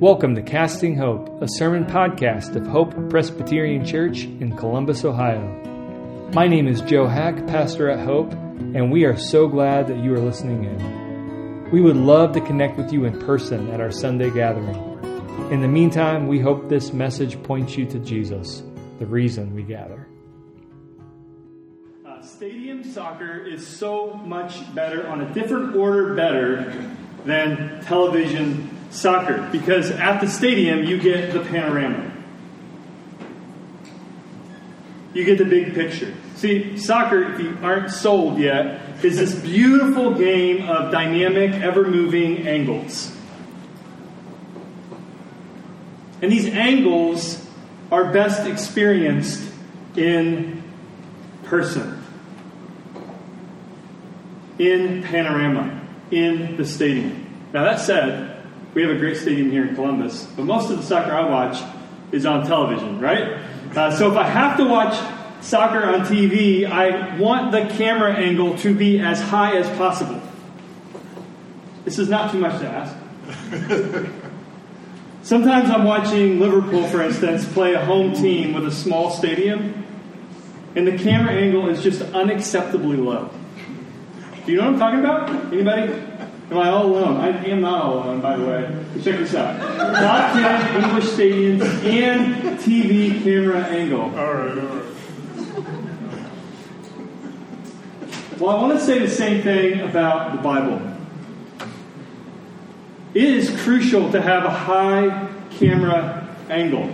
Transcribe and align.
Welcome 0.00 0.34
to 0.36 0.40
Casting 0.40 0.96
Hope, 0.96 1.42
a 1.42 1.46
sermon 1.46 1.84
podcast 1.84 2.56
of 2.56 2.66
Hope 2.66 3.10
Presbyterian 3.10 3.84
Church 3.84 4.22
in 4.22 4.56
Columbus, 4.56 5.04
Ohio. 5.04 5.42
My 6.32 6.48
name 6.48 6.66
is 6.66 6.80
Joe 6.80 7.06
Hack, 7.06 7.46
pastor 7.46 7.90
at 7.90 8.02
Hope, 8.06 8.32
and 8.32 8.90
we 8.90 9.04
are 9.04 9.18
so 9.18 9.46
glad 9.46 9.88
that 9.88 9.98
you 9.98 10.14
are 10.14 10.18
listening 10.18 10.64
in. 10.64 11.70
We 11.70 11.82
would 11.82 11.98
love 11.98 12.32
to 12.32 12.40
connect 12.40 12.78
with 12.78 12.94
you 12.94 13.04
in 13.04 13.20
person 13.20 13.70
at 13.72 13.82
our 13.82 13.90
Sunday 13.90 14.30
gathering. 14.30 14.74
In 15.52 15.60
the 15.60 15.68
meantime, 15.68 16.28
we 16.28 16.40
hope 16.40 16.70
this 16.70 16.94
message 16.94 17.40
points 17.42 17.76
you 17.76 17.84
to 17.84 17.98
Jesus, 17.98 18.62
the 19.00 19.06
reason 19.06 19.54
we 19.54 19.64
gather. 19.64 20.08
Uh, 22.06 22.22
stadium 22.22 22.84
soccer 22.84 23.36
is 23.36 23.66
so 23.66 24.14
much 24.14 24.74
better, 24.74 25.06
on 25.08 25.20
a 25.20 25.34
different 25.34 25.76
order 25.76 26.14
better, 26.14 26.90
than 27.26 27.82
television 27.82 28.69
soccer 28.90 29.48
because 29.50 29.90
at 29.90 30.20
the 30.20 30.28
stadium 30.28 30.84
you 30.84 30.98
get 30.98 31.32
the 31.32 31.40
panorama. 31.40 32.12
You 35.14 35.24
get 35.24 35.38
the 35.38 35.44
big 35.44 35.74
picture. 35.74 36.14
See, 36.36 36.76
soccer, 36.76 37.32
if 37.32 37.40
you 37.40 37.58
aren't 37.62 37.90
sold 37.90 38.38
yet, 38.38 39.04
is 39.04 39.18
this 39.18 39.34
beautiful 39.34 40.14
game 40.14 40.68
of 40.68 40.92
dynamic, 40.92 41.52
ever 41.54 41.86
moving 41.86 42.46
angles. 42.46 43.14
And 46.22 46.30
these 46.30 46.46
angles 46.46 47.44
are 47.90 48.12
best 48.12 48.46
experienced 48.46 49.42
in 49.96 50.62
person, 51.44 52.02
in 54.58 55.02
panorama, 55.02 55.80
in 56.10 56.56
the 56.56 56.64
stadium. 56.64 57.26
Now, 57.52 57.64
that 57.64 57.80
said, 57.80 58.39
we 58.74 58.82
have 58.82 58.90
a 58.90 58.98
great 58.98 59.16
stadium 59.16 59.50
here 59.50 59.66
in 59.66 59.74
Columbus, 59.74 60.26
but 60.36 60.44
most 60.44 60.70
of 60.70 60.76
the 60.76 60.82
soccer 60.82 61.12
I 61.12 61.28
watch 61.28 61.60
is 62.12 62.24
on 62.26 62.46
television, 62.46 63.00
right? 63.00 63.40
Uh, 63.74 63.90
so 63.96 64.10
if 64.10 64.16
I 64.16 64.28
have 64.28 64.56
to 64.58 64.64
watch 64.64 64.94
soccer 65.40 65.82
on 65.84 66.00
TV, 66.00 66.70
I 66.70 67.16
want 67.18 67.52
the 67.52 67.66
camera 67.76 68.12
angle 68.12 68.56
to 68.58 68.74
be 68.74 69.00
as 69.00 69.20
high 69.20 69.56
as 69.56 69.68
possible. 69.76 70.20
This 71.84 71.98
is 71.98 72.08
not 72.08 72.30
too 72.30 72.38
much 72.38 72.60
to 72.60 72.68
ask. 72.68 72.96
Sometimes 75.22 75.70
I'm 75.70 75.84
watching 75.84 76.40
Liverpool, 76.40 76.86
for 76.88 77.02
instance, 77.02 77.50
play 77.52 77.74
a 77.74 77.84
home 77.84 78.14
team 78.14 78.54
with 78.54 78.66
a 78.66 78.72
small 78.72 79.10
stadium, 79.10 79.84
and 80.76 80.86
the 80.86 80.96
camera 80.96 81.32
angle 81.32 81.68
is 81.68 81.82
just 81.82 82.00
unacceptably 82.00 83.04
low. 83.04 83.30
Do 84.46 84.52
you 84.52 84.58
know 84.58 84.70
what 84.70 84.74
I'm 84.74 84.78
talking 84.78 85.00
about? 85.00 85.52
Anybody? 85.52 86.09
Am 86.50 86.58
I 86.58 86.68
all 86.68 86.86
alone? 86.86 87.16
I 87.18 87.28
am 87.46 87.60
not 87.60 87.84
all 87.84 87.98
alone, 87.98 88.20
by 88.20 88.36
the 88.36 88.44
way. 88.44 88.84
Check 89.04 89.20
this 89.20 89.36
out. 89.36 89.60
Top 89.60 90.32
10 90.32 90.82
English 90.82 91.04
stadiums 91.04 91.62
and 91.84 92.58
TV 92.58 93.22
camera 93.22 93.62
angle. 93.66 94.00
All 94.00 94.34
right, 94.34 94.58
all 94.58 94.66
right. 94.66 94.86
Well, 98.40 98.56
I 98.56 98.62
want 98.62 98.78
to 98.78 98.84
say 98.84 98.98
the 98.98 99.08
same 99.08 99.42
thing 99.42 99.80
about 99.80 100.32
the 100.32 100.42
Bible. 100.42 100.80
It 103.14 103.24
is 103.24 103.50
crucial 103.62 104.10
to 104.10 104.20
have 104.20 104.44
a 104.44 104.50
high 104.50 105.28
camera 105.50 106.28
angle 106.48 106.90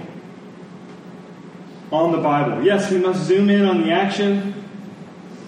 on 1.90 2.12
the 2.12 2.18
Bible. 2.18 2.62
Yes, 2.62 2.90
we 2.90 2.98
must 2.98 3.22
zoom 3.24 3.48
in 3.48 3.64
on 3.64 3.82
the 3.82 3.90
action, 3.90 4.52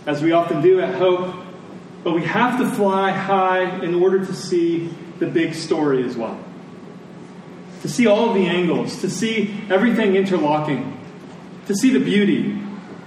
as 0.07 0.23
we 0.23 0.33
often 0.33 0.63
do 0.63 0.81
at 0.81 0.95
Hope, 0.95 1.38
but 2.05 2.15
we 2.15 2.25
have 2.25 2.59
to 2.61 2.71
fly 2.71 3.11
high 3.11 3.83
in 3.85 3.95
order 3.95 4.25
to 4.25 4.35
see 4.35 4.89
the 5.19 5.27
big 5.27 5.55
story 5.55 6.05
as 6.05 6.17
well. 6.17 6.39
To 7.83 7.89
see 7.89 8.07
all 8.07 8.31
of 8.31 8.35
the 8.35 8.47
angles, 8.47 9.01
to 9.01 9.11
see 9.11 9.61
everything 9.71 10.17
interlocking, 10.17 10.99
to 11.67 11.75
see 11.75 11.91
the 11.91 12.01
beauty 12.01 12.61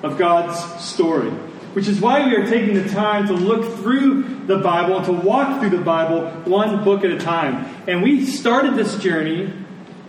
of 0.03 0.17
God's 0.17 0.83
story. 0.83 1.31
Which 1.73 1.88
is 1.88 2.01
why 2.01 2.25
we 2.25 2.35
are 2.35 2.45
taking 2.45 2.73
the 2.73 2.89
time 2.89 3.27
to 3.27 3.33
look 3.33 3.77
through 3.77 4.45
the 4.45 4.57
Bible, 4.57 5.01
to 5.05 5.13
walk 5.13 5.59
through 5.59 5.69
the 5.69 5.83
Bible 5.83 6.29
one 6.43 6.83
book 6.83 7.05
at 7.05 7.11
a 7.11 7.17
time. 7.17 7.66
And 7.87 8.03
we 8.03 8.25
started 8.25 8.75
this 8.75 8.97
journey 8.97 9.53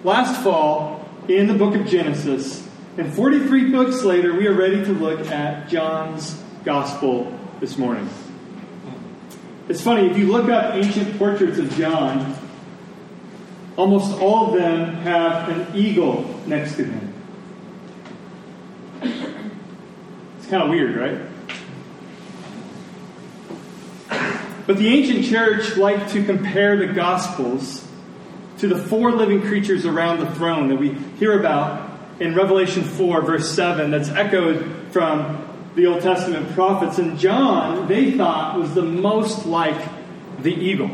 last 0.03 0.43
fall 0.43 1.09
in 1.29 1.47
the 1.47 1.55
book 1.55 1.77
of 1.77 1.87
Genesis. 1.87 2.67
And 2.99 3.15
43 3.15 3.71
books 3.71 4.03
later, 4.03 4.35
we 4.35 4.49
are 4.49 4.55
ready 4.55 4.85
to 4.85 4.93
look 4.93 5.21
at 5.29 5.69
John's 5.69 6.37
Gospel 6.65 7.39
this 7.61 7.79
morning. 7.79 8.09
It's 9.73 9.81
funny, 9.81 10.07
if 10.07 10.19
you 10.19 10.31
look 10.31 10.51
up 10.51 10.75
ancient 10.75 11.19
portraits 11.19 11.57
of 11.57 11.75
John, 11.77 12.37
almost 13.79 14.21
all 14.21 14.49
of 14.49 14.61
them 14.61 14.97
have 14.97 15.49
an 15.49 15.75
eagle 15.75 16.39
next 16.47 16.77
to 16.77 16.85
him. 16.85 17.15
It's 19.01 20.47
kind 20.51 20.63
of 20.63 20.69
weird, 20.69 20.95
right? 20.95 21.19
But 24.67 24.77
the 24.77 24.89
ancient 24.89 25.25
church 25.25 25.79
liked 25.79 26.11
to 26.11 26.23
compare 26.23 26.77
the 26.77 26.89
Gospels 26.89 27.89
to 28.59 28.69
the 28.69 28.77
four 28.77 29.11
living 29.13 29.41
creatures 29.41 29.87
around 29.87 30.21
the 30.21 30.31
throne 30.33 30.69
that 30.69 30.77
we 30.77 30.93
hear 31.19 31.41
about 31.41 31.99
in 32.21 32.35
Revelation 32.35 32.83
4, 32.83 33.23
verse 33.23 33.51
7, 33.55 33.91
that's 33.91 34.11
echoed 34.11 34.71
from 34.91 35.49
the 35.75 35.87
Old 35.87 36.03
Testament 36.03 36.53
prophets. 36.53 36.99
And 36.99 37.19
John, 37.19 37.89
they 37.89 38.13
thought, 38.13 38.59
was 38.59 38.75
the 38.75 38.83
most 38.83 39.47
like 39.47 39.81
the 40.41 40.53
eagle. 40.53 40.91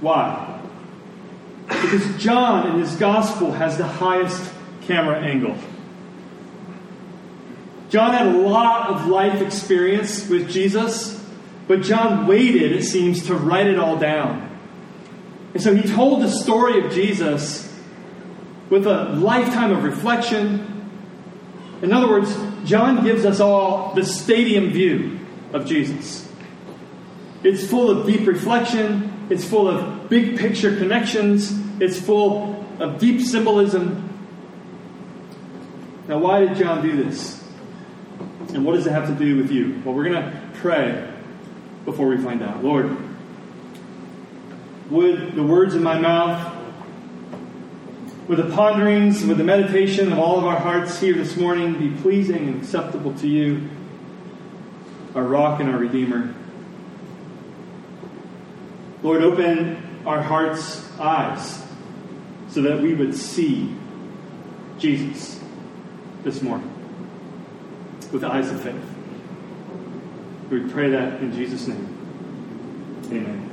Why? 0.00 0.60
Because 1.68 2.22
John 2.22 2.70
in 2.70 2.80
his 2.80 2.96
gospel 2.96 3.52
has 3.52 3.78
the 3.78 3.86
highest 3.86 4.52
camera 4.82 5.20
angle. 5.20 5.56
John 7.88 8.12
had 8.12 8.26
a 8.26 8.38
lot 8.38 8.88
of 8.90 9.06
life 9.06 9.42
experience 9.42 10.28
with 10.28 10.50
Jesus, 10.50 11.22
but 11.68 11.82
John 11.82 12.26
waited, 12.26 12.72
it 12.72 12.84
seems, 12.84 13.26
to 13.26 13.34
write 13.34 13.66
it 13.66 13.78
all 13.78 13.96
down. 13.96 14.48
And 15.54 15.62
so 15.62 15.74
he 15.74 15.86
told 15.86 16.22
the 16.22 16.30
story 16.30 16.84
of 16.84 16.92
Jesus 16.92 17.70
with 18.70 18.86
a 18.86 19.10
lifetime 19.10 19.70
of 19.70 19.84
reflection, 19.84 20.71
in 21.82 21.92
other 21.92 22.08
words, 22.08 22.34
John 22.64 23.04
gives 23.04 23.24
us 23.24 23.40
all 23.40 23.92
the 23.94 24.04
stadium 24.04 24.70
view 24.70 25.18
of 25.52 25.66
Jesus. 25.66 26.28
It's 27.42 27.66
full 27.66 27.90
of 27.90 28.06
deep 28.06 28.26
reflection, 28.26 29.26
it's 29.28 29.44
full 29.44 29.68
of 29.68 30.08
big 30.08 30.38
picture 30.38 30.76
connections, 30.76 31.52
it's 31.80 32.00
full 32.00 32.64
of 32.78 33.00
deep 33.00 33.20
symbolism. 33.20 34.08
Now, 36.06 36.18
why 36.18 36.40
did 36.40 36.56
John 36.56 36.82
do 36.82 37.02
this? 37.02 37.42
And 38.54 38.64
what 38.64 38.74
does 38.74 38.86
it 38.86 38.92
have 38.92 39.08
to 39.08 39.14
do 39.14 39.36
with 39.36 39.50
you? 39.50 39.80
Well, 39.84 39.94
we're 39.94 40.04
going 40.04 40.22
to 40.22 40.50
pray 40.54 41.12
before 41.84 42.06
we 42.06 42.16
find 42.18 42.42
out. 42.42 42.62
Lord, 42.62 42.96
would 44.90 45.34
the 45.34 45.42
words 45.42 45.74
in 45.74 45.82
my 45.82 45.98
mouth 45.98 46.51
with 48.28 48.38
the 48.38 48.54
ponderings, 48.54 49.24
with 49.24 49.38
the 49.38 49.44
meditation 49.44 50.12
of 50.12 50.18
all 50.18 50.38
of 50.38 50.44
our 50.44 50.58
hearts 50.58 51.00
here 51.00 51.14
this 51.14 51.36
morning 51.36 51.78
be 51.78 51.90
pleasing 52.02 52.48
and 52.48 52.62
acceptable 52.62 53.12
to 53.14 53.26
you, 53.26 53.68
our 55.14 55.24
rock 55.24 55.60
and 55.60 55.68
our 55.68 55.78
redeemer. 55.78 56.34
Lord, 59.02 59.22
open 59.22 60.00
our 60.06 60.22
hearts' 60.22 60.88
eyes 61.00 61.62
so 62.48 62.62
that 62.62 62.80
we 62.80 62.94
would 62.94 63.14
see 63.14 63.74
Jesus 64.78 65.40
this 66.22 66.42
morning 66.42 66.70
with 68.12 68.20
the 68.20 68.32
eyes 68.32 68.48
of 68.50 68.62
faith. 68.62 68.76
We 70.50 70.70
pray 70.70 70.90
that 70.90 71.20
in 71.20 71.32
Jesus' 71.32 71.66
name. 71.66 71.88
Amen. 73.06 73.50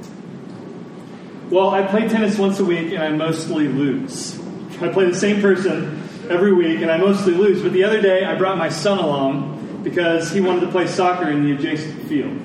Well, 1.50 1.72
I 1.72 1.88
play 1.88 2.08
tennis 2.08 2.38
once 2.38 2.60
a 2.60 2.66
week 2.66 2.94
and 2.94 3.02
I 3.02 3.10
mostly 3.10 3.68
lose. 3.68 4.40
I 4.82 4.88
play 4.90 5.06
the 5.06 5.16
same 5.16 5.42
person 5.42 6.02
every 6.30 6.54
week, 6.54 6.82
and 6.82 6.92
I 6.92 6.98
mostly 6.98 7.34
lose. 7.34 7.62
But 7.62 7.74
the 7.74 7.84
other 7.84 8.02
day, 8.02 8.24
I 8.24 8.36
brought 8.36 8.58
my 8.58 8.70
son 8.70 9.00
along 9.00 9.82
because 9.84 10.32
he 10.32 10.42
wanted 10.42 10.62
to 10.62 10.72
play 10.72 10.88
soccer 10.88 11.30
in 11.30 11.44
the 11.44 11.52
adjacent 11.54 12.08
field. 12.08 12.38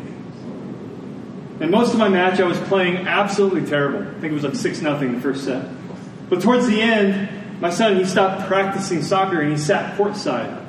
And 1.61 1.71
most 1.71 1.93
of 1.93 1.99
my 1.99 2.09
match, 2.09 2.41
I 2.41 2.45
was 2.45 2.59
playing 2.61 3.07
absolutely 3.07 3.65
terrible. 3.65 4.03
I 4.03 4.21
think 4.21 4.25
it 4.25 4.33
was 4.33 4.43
like 4.43 4.57
6 4.57 4.83
nothing 4.83 5.11
in 5.11 5.15
the 5.17 5.21
first 5.21 5.45
set. 5.45 5.69
But 6.29 6.43
towards 6.43 6.67
the 6.67 6.81
end, 6.81 7.61
my 7.61 7.71
son, 7.71 7.97
he 7.97 8.05
stopped 8.05 8.47
practicing 8.49 9.03
soccer 9.03 9.41
and 9.41 9.53
he 9.53 9.59
sat 9.59 9.97
courtside. 9.97 10.63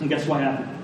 And 0.00 0.08
guess 0.08 0.26
what 0.26 0.40
happened? 0.40 0.76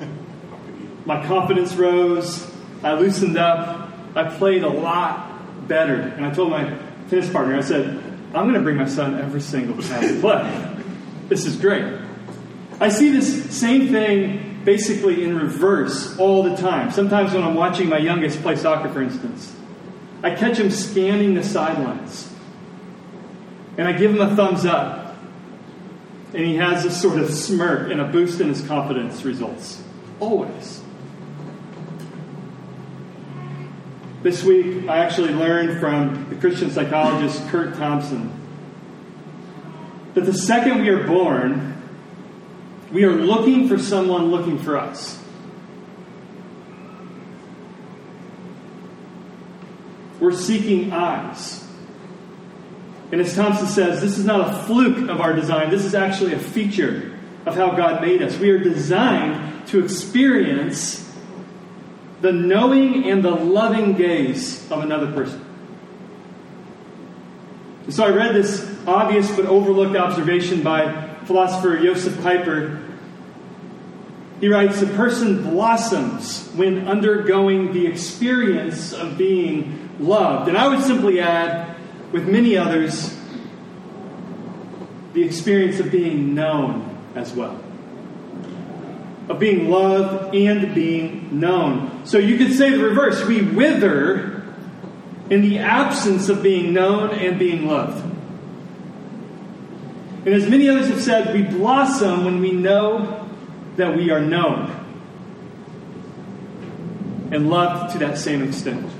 My 1.06 1.24
confidence 1.26 1.74
rose. 1.74 2.50
I 2.82 2.94
loosened 2.94 3.38
up. 3.38 3.90
I 4.14 4.24
played 4.24 4.64
a 4.64 4.68
lot 4.68 5.68
better. 5.68 5.94
And 5.94 6.26
I 6.26 6.30
told 6.30 6.50
my 6.50 6.76
tennis 7.10 7.28
partner, 7.30 7.56
I 7.56 7.60
said, 7.60 7.88
I'm 8.32 8.44
going 8.44 8.54
to 8.54 8.60
bring 8.60 8.76
my 8.76 8.86
son 8.86 9.20
every 9.20 9.40
single 9.40 9.82
time 9.82 10.20
play. 10.20 10.76
This 11.28 11.44
is 11.44 11.56
great. 11.56 12.00
I 12.80 12.88
see 12.88 13.10
this 13.10 13.50
same 13.54 13.88
thing 13.88 14.62
basically 14.64 15.24
in 15.24 15.36
reverse 15.36 16.16
all 16.18 16.42
the 16.42 16.56
time. 16.56 16.90
Sometimes 16.90 17.34
when 17.34 17.42
I'm 17.42 17.54
watching 17.54 17.88
my 17.88 17.98
youngest 17.98 18.40
play 18.42 18.56
soccer, 18.56 18.88
for 18.88 19.02
instance, 19.02 19.54
I 20.22 20.34
catch 20.34 20.58
him 20.58 20.70
scanning 20.70 21.34
the 21.34 21.42
sidelines. 21.42 22.32
And 23.76 23.88
I 23.88 23.92
give 23.92 24.12
him 24.12 24.20
a 24.20 24.34
thumbs 24.36 24.64
up. 24.64 25.16
And 26.32 26.44
he 26.44 26.56
has 26.56 26.84
this 26.84 27.00
sort 27.00 27.18
of 27.18 27.30
smirk 27.30 27.90
and 27.90 28.00
a 28.00 28.04
boost 28.04 28.40
in 28.40 28.48
his 28.48 28.64
confidence 28.66 29.24
results. 29.24 29.82
Always. 30.20 30.80
This 34.22 34.44
week, 34.44 34.86
I 34.86 34.98
actually 34.98 35.32
learned 35.32 35.80
from 35.80 36.28
the 36.28 36.36
Christian 36.36 36.70
psychologist 36.70 37.46
Curt 37.48 37.74
Thompson 37.76 38.30
that 40.12 40.26
the 40.26 40.34
second 40.34 40.82
we 40.82 40.90
are 40.90 41.06
born, 41.06 41.82
we 42.92 43.04
are 43.04 43.14
looking 43.14 43.66
for 43.66 43.78
someone 43.78 44.30
looking 44.30 44.58
for 44.58 44.76
us. 44.76 45.18
We're 50.20 50.32
seeking 50.32 50.92
eyes. 50.92 51.66
And 53.12 53.22
as 53.22 53.34
Thompson 53.34 53.68
says, 53.68 54.02
this 54.02 54.18
is 54.18 54.24
not 54.26 54.50
a 54.50 54.62
fluke 54.64 55.08
of 55.08 55.22
our 55.22 55.32
design, 55.32 55.70
this 55.70 55.86
is 55.86 55.94
actually 55.94 56.34
a 56.34 56.38
feature 56.38 57.18
of 57.46 57.56
how 57.56 57.70
God 57.70 58.02
made 58.02 58.20
us. 58.20 58.36
We 58.36 58.50
are 58.50 58.58
designed 58.58 59.66
to 59.68 59.82
experience 59.82 61.09
the 62.20 62.32
knowing 62.32 63.08
and 63.08 63.24
the 63.24 63.30
loving 63.30 63.94
gaze 63.94 64.70
of 64.70 64.82
another 64.82 65.10
person. 65.12 65.44
And 67.84 67.94
so 67.94 68.04
I 68.04 68.10
read 68.10 68.34
this 68.34 68.68
obvious 68.86 69.30
but 69.34 69.46
overlooked 69.46 69.96
observation 69.96 70.62
by 70.62 71.08
philosopher 71.24 71.78
Josef 71.78 72.16
Pieper. 72.22 72.82
He 74.40 74.48
writes 74.48 74.80
A 74.82 74.86
person 74.86 75.42
blossoms 75.42 76.48
when 76.54 76.88
undergoing 76.88 77.72
the 77.72 77.86
experience 77.86 78.92
of 78.92 79.18
being 79.18 79.90
loved. 79.98 80.48
And 80.48 80.56
I 80.56 80.68
would 80.68 80.82
simply 80.82 81.20
add, 81.20 81.76
with 82.12 82.28
many 82.28 82.56
others, 82.56 83.16
the 85.12 85.22
experience 85.22 85.80
of 85.80 85.90
being 85.90 86.34
known 86.34 86.96
as 87.14 87.32
well. 87.32 87.60
Of 89.30 89.38
being 89.38 89.70
loved 89.70 90.34
and 90.34 90.74
being 90.74 91.38
known. 91.38 92.04
So 92.04 92.18
you 92.18 92.36
could 92.36 92.52
say 92.52 92.70
the 92.70 92.82
reverse. 92.82 93.24
We 93.24 93.42
wither 93.42 94.42
in 95.30 95.42
the 95.42 95.60
absence 95.60 96.28
of 96.28 96.42
being 96.42 96.74
known 96.74 97.10
and 97.10 97.38
being 97.38 97.68
loved. 97.68 98.04
And 100.26 100.34
as 100.34 100.50
many 100.50 100.68
others 100.68 100.88
have 100.88 101.00
said, 101.00 101.32
we 101.32 101.42
blossom 101.42 102.24
when 102.24 102.40
we 102.40 102.50
know 102.50 103.30
that 103.76 103.96
we 103.96 104.10
are 104.10 104.20
known 104.20 104.76
and 107.30 107.48
loved 107.48 107.92
to 107.92 107.98
that 108.00 108.18
same 108.18 108.42
extent. 108.42 108.90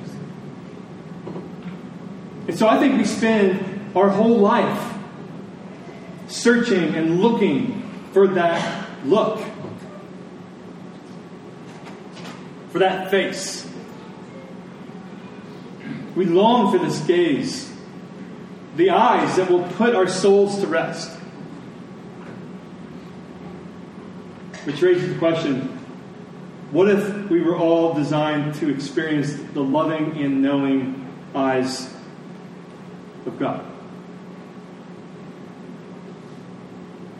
And 2.46 2.56
so 2.56 2.68
I 2.68 2.78
think 2.78 2.96
we 2.96 3.04
spend 3.04 3.90
our 3.96 4.08
whole 4.08 4.38
life 4.38 4.94
searching 6.28 6.94
and 6.94 7.20
looking 7.20 7.82
for 8.12 8.28
that 8.28 8.86
look, 9.04 9.40
for 12.70 12.78
that 12.78 13.10
face. 13.10 13.66
We 16.14 16.24
long 16.24 16.72
for 16.72 16.84
this 16.84 17.00
gaze, 17.00 17.72
the 18.76 18.90
eyes 18.90 19.36
that 19.36 19.50
will 19.50 19.64
put 19.72 19.94
our 19.94 20.08
souls 20.08 20.60
to 20.60 20.66
rest. 20.66 21.10
Which 24.64 24.82
raises 24.82 25.12
the 25.12 25.18
question 25.18 25.76
what 26.70 26.88
if 26.88 27.28
we 27.28 27.40
were 27.40 27.56
all 27.56 27.94
designed 27.94 28.54
to 28.56 28.72
experience 28.72 29.34
the 29.54 29.62
loving 29.62 30.22
and 30.22 30.40
knowing 30.40 31.08
eyes 31.34 31.92
of 33.26 33.38
God? 33.40 33.66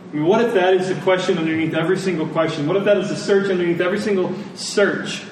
I 0.09 0.15
mean, 0.15 0.25
what 0.25 0.41
if 0.41 0.53
that 0.53 0.73
is 0.73 0.87
the 0.87 0.95
question 1.01 1.37
underneath 1.37 1.73
every 1.73 1.97
single 1.97 2.27
question? 2.27 2.65
What 2.65 2.77
if 2.77 2.85
that 2.85 2.97
is 2.97 3.09
the 3.09 3.15
search 3.15 3.49
underneath 3.49 3.81
every 3.81 3.99
single 3.99 4.33
search? 4.55 5.23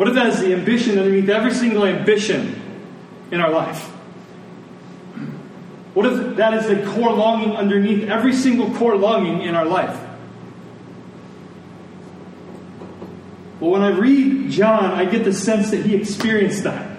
What 0.00 0.08
if 0.08 0.14
that 0.14 0.28
is 0.28 0.40
the 0.40 0.54
ambition 0.54 0.98
underneath 0.98 1.28
every 1.28 1.52
single 1.52 1.84
ambition 1.84 2.58
in 3.30 3.38
our 3.38 3.50
life? 3.50 3.82
What 5.92 6.06
if 6.06 6.36
that 6.36 6.54
is 6.54 6.68
the 6.68 6.90
core 6.92 7.12
longing 7.12 7.54
underneath 7.54 8.08
every 8.08 8.32
single 8.32 8.72
core 8.76 8.96
longing 8.96 9.42
in 9.42 9.54
our 9.54 9.66
life? 9.66 10.00
Well, 13.60 13.72
when 13.72 13.82
I 13.82 13.90
read 13.90 14.50
John, 14.50 14.84
I 14.92 15.04
get 15.04 15.24
the 15.24 15.34
sense 15.34 15.70
that 15.70 15.84
he 15.84 15.96
experienced 15.96 16.62
that. 16.62 16.96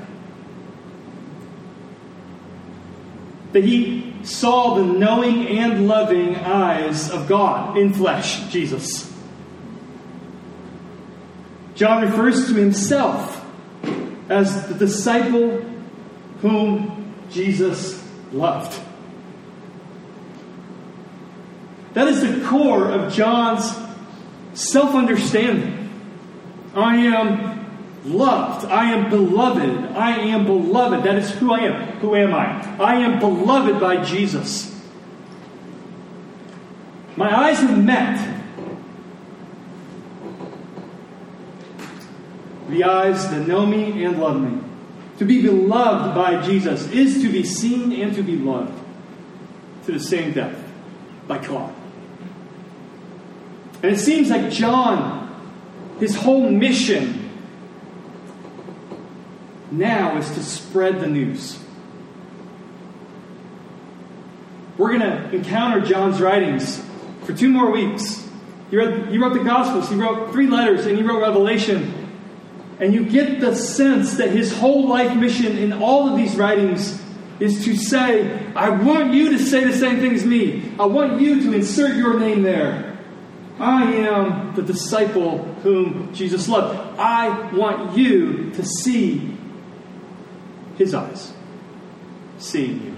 That 3.54 3.64
he 3.64 4.14
saw 4.22 4.76
the 4.76 4.84
knowing 4.84 5.48
and 5.48 5.88
loving 5.88 6.36
eyes 6.36 7.10
of 7.10 7.28
God 7.28 7.80
in 7.80 7.96
flesh, 7.96 8.48
Jesus. 8.52 9.11
John 11.82 12.04
refers 12.04 12.46
to 12.46 12.54
himself 12.54 13.44
as 14.30 14.68
the 14.68 14.76
disciple 14.76 15.66
whom 16.42 17.12
Jesus 17.32 18.08
loved. 18.32 18.80
That 21.94 22.08
is 22.08 22.22
the 22.22 22.48
core 22.48 22.88
of 22.88 23.12
John's 23.12 23.76
self 24.54 24.94
understanding. 24.94 25.90
I 26.76 26.98
am 26.98 27.66
loved. 28.06 28.68
I 28.68 28.92
am 28.92 29.10
beloved. 29.10 29.98
I 29.98 30.20
am 30.20 30.46
beloved. 30.46 31.04
That 31.04 31.16
is 31.16 31.32
who 31.32 31.52
I 31.52 31.62
am. 31.62 31.98
Who 31.98 32.16
am 32.16 32.32
I? 32.36 32.76
I 32.78 32.98
am 32.98 33.18
beloved 33.18 33.80
by 33.80 34.04
Jesus. 34.04 34.80
My 37.16 37.36
eyes 37.36 37.58
have 37.58 37.84
met 37.84 38.41
the 42.72 42.84
eyes 42.86 43.30
that 43.30 43.48
know 43.48 43.66
me 43.66 44.04
and 44.04 44.20
love 44.20 44.42
me. 44.42 44.62
To 45.20 45.26
be 45.26 45.42
beloved 45.42 46.16
by 46.16 46.42
Jesus 46.42 46.90
is 46.90 47.22
to 47.22 47.32
be 47.32 47.44
seen 47.44 47.92
and 47.92 48.16
to 48.16 48.24
be 48.24 48.36
loved 48.36 48.74
to 49.86 49.92
the 49.92 50.00
same 50.00 50.34
depth 50.34 50.60
by 51.28 51.38
God. 51.38 51.74
And 53.84 53.92
it 53.92 54.00
seems 54.00 54.30
like 54.30 54.52
John 54.52 55.22
his 56.02 56.16
whole 56.16 56.50
mission 56.50 57.30
now 59.70 60.18
is 60.18 60.30
to 60.32 60.44
spread 60.44 61.00
the 61.00 61.08
news. 61.08 61.60
We're 64.80 64.98
going 64.98 65.02
to 65.02 65.36
encounter 65.36 65.80
John's 65.82 66.20
writings 66.20 66.84
for 67.24 67.34
two 67.34 67.50
more 67.50 67.70
weeks. 67.70 68.28
He 68.72 68.78
wrote, 68.78 69.10
he 69.10 69.20
wrote 69.20 69.34
the 69.34 69.44
Gospels, 69.44 69.90
he 69.90 69.96
wrote 69.96 70.32
three 70.32 70.48
letters, 70.48 70.88
and 70.88 70.98
he 70.98 71.04
wrote 71.04 71.22
Revelation. 71.22 72.01
And 72.82 72.96
you 72.96 73.06
get 73.06 73.40
the 73.40 73.56
sense 73.56 74.16
that 74.16 74.32
his 74.32 74.58
whole 74.58 74.88
life 74.88 75.16
mission 75.16 75.56
in 75.56 75.72
all 75.72 76.10
of 76.10 76.18
these 76.18 76.36
writings 76.36 77.00
is 77.40 77.64
to 77.66 77.76
say, 77.76 78.52
I 78.56 78.70
want 78.70 79.14
you 79.14 79.30
to 79.30 79.40
say 79.40 79.64
the 79.64 79.74
same 79.74 80.00
thing 80.00 80.14
as 80.14 80.26
me. 80.26 80.74
I 80.80 80.86
want 80.86 81.22
you 81.22 81.44
to 81.44 81.54
insert 81.54 81.96
your 81.96 82.20
name 82.20 82.42
there. 82.42 82.98
I 83.60 83.84
am 83.94 84.56
the 84.56 84.64
disciple 84.64 85.44
whom 85.62 86.12
Jesus 86.12 86.50
loved. 86.50 86.98
I 86.98 87.52
want 87.56 87.96
you 87.96 88.50
to 88.52 88.66
see 88.66 89.38
his 90.78 90.96
eyes, 90.96 91.34
seeing 92.40 92.82
you. 92.84 92.98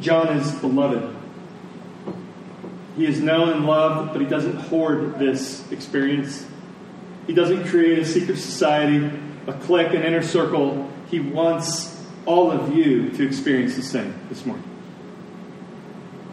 John 0.00 0.36
is 0.36 0.50
beloved. 0.52 1.15
He 2.96 3.06
is 3.06 3.20
known 3.20 3.50
and 3.50 3.66
loved, 3.66 4.12
but 4.12 4.22
he 4.22 4.26
doesn't 4.26 4.56
hoard 4.56 5.18
this 5.18 5.70
experience. 5.70 6.46
He 7.26 7.34
doesn't 7.34 7.66
create 7.66 7.98
a 7.98 8.04
secret 8.04 8.38
society, 8.38 9.10
a 9.46 9.52
clique, 9.52 9.92
an 9.92 10.02
inner 10.02 10.22
circle. 10.22 10.90
He 11.10 11.20
wants 11.20 12.04
all 12.24 12.50
of 12.50 12.74
you 12.74 13.10
to 13.10 13.26
experience 13.26 13.76
the 13.76 13.82
same 13.82 14.14
this 14.28 14.46
morning. 14.46 14.64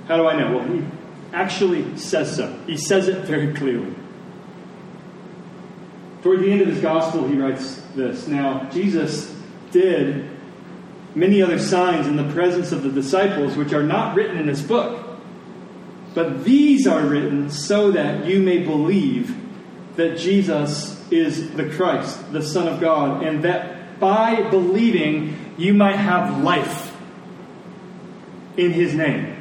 How 0.08 0.18
do 0.18 0.28
I 0.28 0.40
know? 0.40 0.58
Well, 0.58 0.68
he 0.68 0.86
actually 1.34 1.98
says 1.98 2.36
so. 2.36 2.58
He 2.66 2.78
says 2.78 3.08
it 3.08 3.26
very 3.26 3.54
clearly. 3.54 3.94
Toward 6.22 6.40
the 6.40 6.52
end 6.52 6.62
of 6.62 6.68
his 6.68 6.80
gospel, 6.80 7.28
he 7.28 7.36
writes 7.36 7.82
this 7.96 8.28
Now, 8.28 8.70
Jesus 8.70 9.36
did 9.72 10.30
many 11.16 11.42
other 11.42 11.60
signs 11.60 12.08
in 12.08 12.16
the 12.16 12.32
presence 12.32 12.72
of 12.72 12.84
the 12.84 12.90
disciples, 12.90 13.58
which 13.58 13.74
are 13.74 13.84
not 13.84 14.16
written 14.16 14.38
in 14.38 14.46
this 14.46 14.62
book. 14.62 15.03
But 16.14 16.44
these 16.44 16.86
are 16.86 17.02
written 17.02 17.50
so 17.50 17.92
that 17.92 18.26
you 18.26 18.40
may 18.40 18.60
believe 18.60 19.36
that 19.96 20.18
Jesus 20.18 21.00
is 21.12 21.52
the 21.52 21.70
Christ, 21.70 22.32
the 22.32 22.42
Son 22.42 22.68
of 22.68 22.80
God, 22.80 23.24
and 23.24 23.44
that 23.44 24.00
by 24.00 24.50
believing 24.50 25.54
you 25.58 25.74
might 25.74 25.96
have 25.96 26.44
life 26.44 26.96
in 28.58 28.72
his 28.72 28.94
name. 28.94 29.36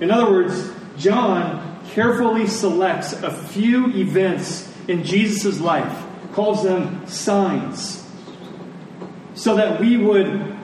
In 0.00 0.10
other 0.10 0.30
words, 0.30 0.70
John 0.96 1.80
carefully 1.90 2.46
selects 2.46 3.12
a 3.12 3.30
few 3.30 3.88
events 3.88 4.72
in 4.88 5.04
Jesus' 5.04 5.60
life, 5.60 6.04
calls 6.32 6.62
them 6.62 7.06
signs, 7.06 8.04
so 9.34 9.56
that 9.56 9.80
we 9.80 9.96
would 9.96 10.56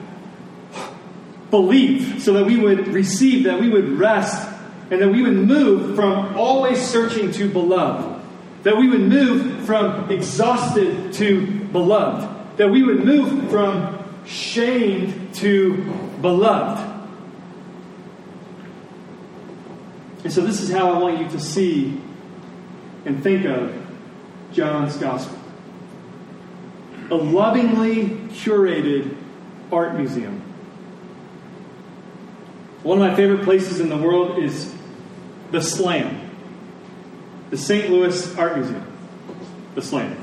believe, 1.49 2.21
so 2.21 2.33
that 2.33 2.45
we 2.45 2.57
would 2.57 2.87
receive, 2.87 3.43
that 3.45 3.59
we 3.59 3.69
would 3.69 3.89
rest, 3.89 4.49
and 4.91 5.01
that 5.01 5.09
we 5.09 5.21
would 5.21 5.35
move 5.35 5.95
from 5.95 6.37
always 6.37 6.79
searching 6.79 7.31
to 7.31 7.49
beloved, 7.49 8.21
that 8.63 8.77
we 8.77 8.89
would 8.89 9.01
move 9.01 9.65
from 9.65 10.09
exhausted 10.11 11.13
to 11.13 11.45
beloved, 11.65 12.57
that 12.57 12.69
we 12.69 12.83
would 12.83 13.03
move 13.03 13.49
from 13.49 14.03
shamed 14.25 15.33
to 15.35 15.83
beloved. 16.21 16.91
And 20.23 20.31
so, 20.31 20.41
this 20.41 20.61
is 20.61 20.71
how 20.71 20.93
I 20.93 20.99
want 20.99 21.19
you 21.19 21.27
to 21.29 21.39
see 21.39 21.99
and 23.05 23.21
think 23.21 23.45
of 23.45 23.75
John's 24.53 24.95
Gospel 24.95 25.37
a 27.11 27.15
lovingly 27.15 28.05
curated 28.31 29.15
art 29.71 29.95
museum. 29.95 30.42
One 32.83 33.01
of 33.01 33.09
my 33.09 33.15
favorite 33.15 33.43
places 33.43 33.79
in 33.79 33.89
the 33.89 33.97
world 33.97 34.39
is 34.39 34.73
the 35.51 35.61
Slam, 35.61 36.29
the 37.49 37.57
St. 37.57 37.89
Louis 37.89 38.37
Art 38.37 38.57
Museum. 38.57 38.85
The 39.75 39.81
Slam. 39.81 40.17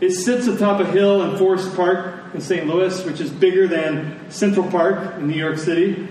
It 0.00 0.12
sits 0.12 0.46
atop 0.46 0.80
a 0.80 0.86
hill 0.86 1.22
in 1.22 1.36
Forest 1.36 1.76
Park 1.76 2.34
in 2.34 2.40
St. 2.40 2.66
Louis, 2.66 3.04
which 3.04 3.20
is 3.20 3.30
bigger 3.30 3.68
than 3.68 4.30
Central 4.30 4.68
Park 4.68 5.16
in 5.16 5.28
New 5.28 5.38
York 5.38 5.58
City. 5.58 6.08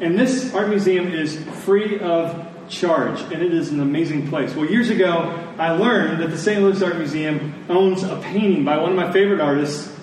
And 0.00 0.18
this 0.18 0.52
art 0.54 0.68
museum 0.68 1.12
is 1.12 1.42
free 1.64 2.00
of 2.00 2.46
charge, 2.68 3.20
and 3.20 3.42
it 3.42 3.54
is 3.54 3.70
an 3.70 3.80
amazing 3.80 4.28
place. 4.28 4.54
Well, 4.54 4.66
years 4.66 4.90
ago, 4.90 5.32
I 5.58 5.72
learned 5.72 6.22
that 6.22 6.30
the 6.30 6.38
St. 6.38 6.60
Louis 6.60 6.82
Art 6.82 6.96
Museum 6.96 7.54
owns 7.68 8.02
a 8.02 8.16
painting 8.20 8.64
by 8.64 8.78
one 8.78 8.90
of 8.90 8.96
my 8.96 9.12
favorite 9.12 9.40
artists, 9.40 9.94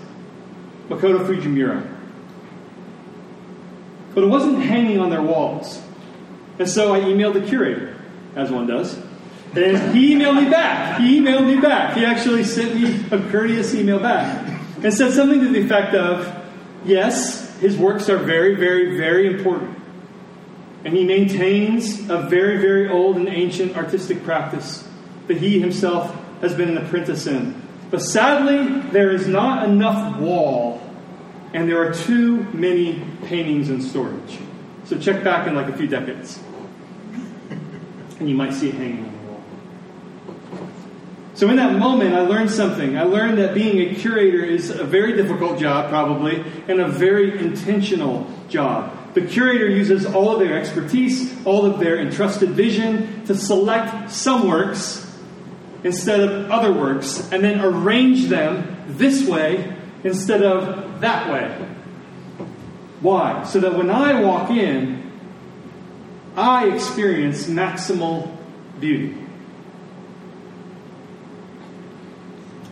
Makoto 0.89 1.25
Fujimura. 1.27 1.97
But 4.17 4.24
it 4.24 4.29
wasn't 4.29 4.63
hanging 4.63 5.00
on 5.00 5.12
their 5.12 5.21
walls. 5.21 5.79
And 6.57 6.67
so 6.67 6.91
I 6.91 7.01
emailed 7.01 7.36
the 7.36 7.47
curator, 7.47 7.95
as 8.36 8.50
one 8.50 8.65
does. 8.65 8.97
And 9.55 9.95
he 9.95 10.15
emailed 10.15 10.43
me 10.43 10.50
back. 10.50 11.00
He 11.00 11.19
emailed 11.19 11.45
me 11.45 11.62
back. 11.62 11.95
He 11.95 12.03
actually 12.03 12.43
sent 12.43 12.74
me 12.74 13.05
a 13.12 13.29
courteous 13.29 13.75
email 13.75 14.00
back 14.00 14.59
and 14.83 14.91
said 14.91 15.13
something 15.13 15.39
to 15.41 15.50
the 15.50 15.62
effect 15.62 15.93
of 15.93 16.36
yes, 16.83 17.55
his 17.59 17.77
works 17.77 18.09
are 18.09 18.17
very, 18.17 18.55
very, 18.55 18.97
very 18.97 19.27
important. 19.27 19.77
And 20.83 20.97
he 20.97 21.03
maintains 21.03 22.09
a 22.09 22.24
very, 22.24 22.57
very 22.57 22.89
old 22.89 23.17
and 23.17 23.29
ancient 23.29 23.77
artistic 23.77 24.24
practice 24.24 24.83
that 25.27 25.38
he 25.38 25.59
himself 25.59 26.12
has 26.41 26.55
been 26.55 26.69
an 26.69 26.79
apprentice 26.79 27.27
in. 27.27 27.62
But 27.91 28.01
sadly, 28.01 28.79
there 28.89 29.12
is 29.12 29.27
not 29.27 29.69
enough 29.69 30.17
wall 30.17 30.87
and 31.54 31.70
there 31.70 31.82
are 31.82 31.94
too 31.94 32.44
many 32.54 33.01
paintings 33.25 33.70
in 33.70 33.82
storage. 33.82 34.38
So 34.86 34.98
check 34.98 35.24
back 35.24 35.48
in 35.48 35.56
like 35.56 35.68
a 35.68 35.75
few 35.75 35.88
decades, 35.88 36.39
and 38.20 38.30
you 38.30 38.36
might 38.36 38.54
see 38.54 38.70
it 38.70 38.75
hanging 38.75 39.06
on 39.06 39.12
the 39.12 39.32
wall. 39.32 39.44
So 41.34 41.50
in 41.50 41.58
that 41.58 41.77
moment, 41.77 42.16
I 42.16 42.22
learned 42.22 42.50
something. 42.50 42.98
I 42.98 43.04
learned 43.04 43.38
that 43.38 43.54
being 43.54 43.80
a 43.80 43.96
curator 43.96 44.44
is 44.44 44.70
a 44.72 44.84
very 44.84 45.13
difficult 45.13 45.60
job, 45.60 45.89
probably, 45.89 46.44
and 46.68 46.80
a 46.80 46.88
very 46.88 47.38
intentional 47.38 48.27
job. 48.50 49.13
The 49.13 49.22
curator 49.22 49.68
uses 49.68 50.06
all 50.06 50.34
of 50.34 50.39
their 50.39 50.58
expertise, 50.58 51.34
all 51.46 51.66
of 51.66 51.80
their 51.80 52.00
entrusted 52.00 52.51
vision 52.51 53.25
to 53.25 53.36
select 53.36 54.12
some 54.12 54.48
works 54.48 55.04
instead 55.84 56.22
of 56.22 56.50
other 56.50 56.74
works, 56.74 57.32
and 57.32 57.44
then 57.44 57.62
arrange 57.62 58.25
them 58.25 58.84
this 58.88 59.27
way 59.27 59.76
instead 60.04 60.44
of 60.44 61.01
that 61.01 61.32
way. 61.32 61.68
Why? 63.01 63.44
So 63.44 63.60
that 63.60 63.75
when 63.75 63.89
I 63.89 64.22
walk 64.22 64.50
in, 64.50 65.12
I 66.36 66.70
experience 66.70 67.48
maximal 67.48 68.36
beauty. 68.80 69.18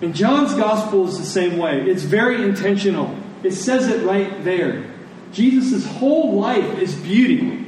And 0.01 0.13
John's 0.13 0.53
gospel 0.53 1.08
is 1.08 1.17
the 1.17 1.25
same 1.25 1.58
way. 1.58 1.82
It's 1.82 2.03
very 2.03 2.44
intentional. 2.44 3.15
It 3.44 3.53
says 3.53 3.88
it 3.88 4.05
right 4.05 4.44
there. 4.44 4.86
Jesus' 5.32 5.86
whole 5.86 6.39
life 6.39 6.79
is 6.79 6.96
beauty. 6.96 7.65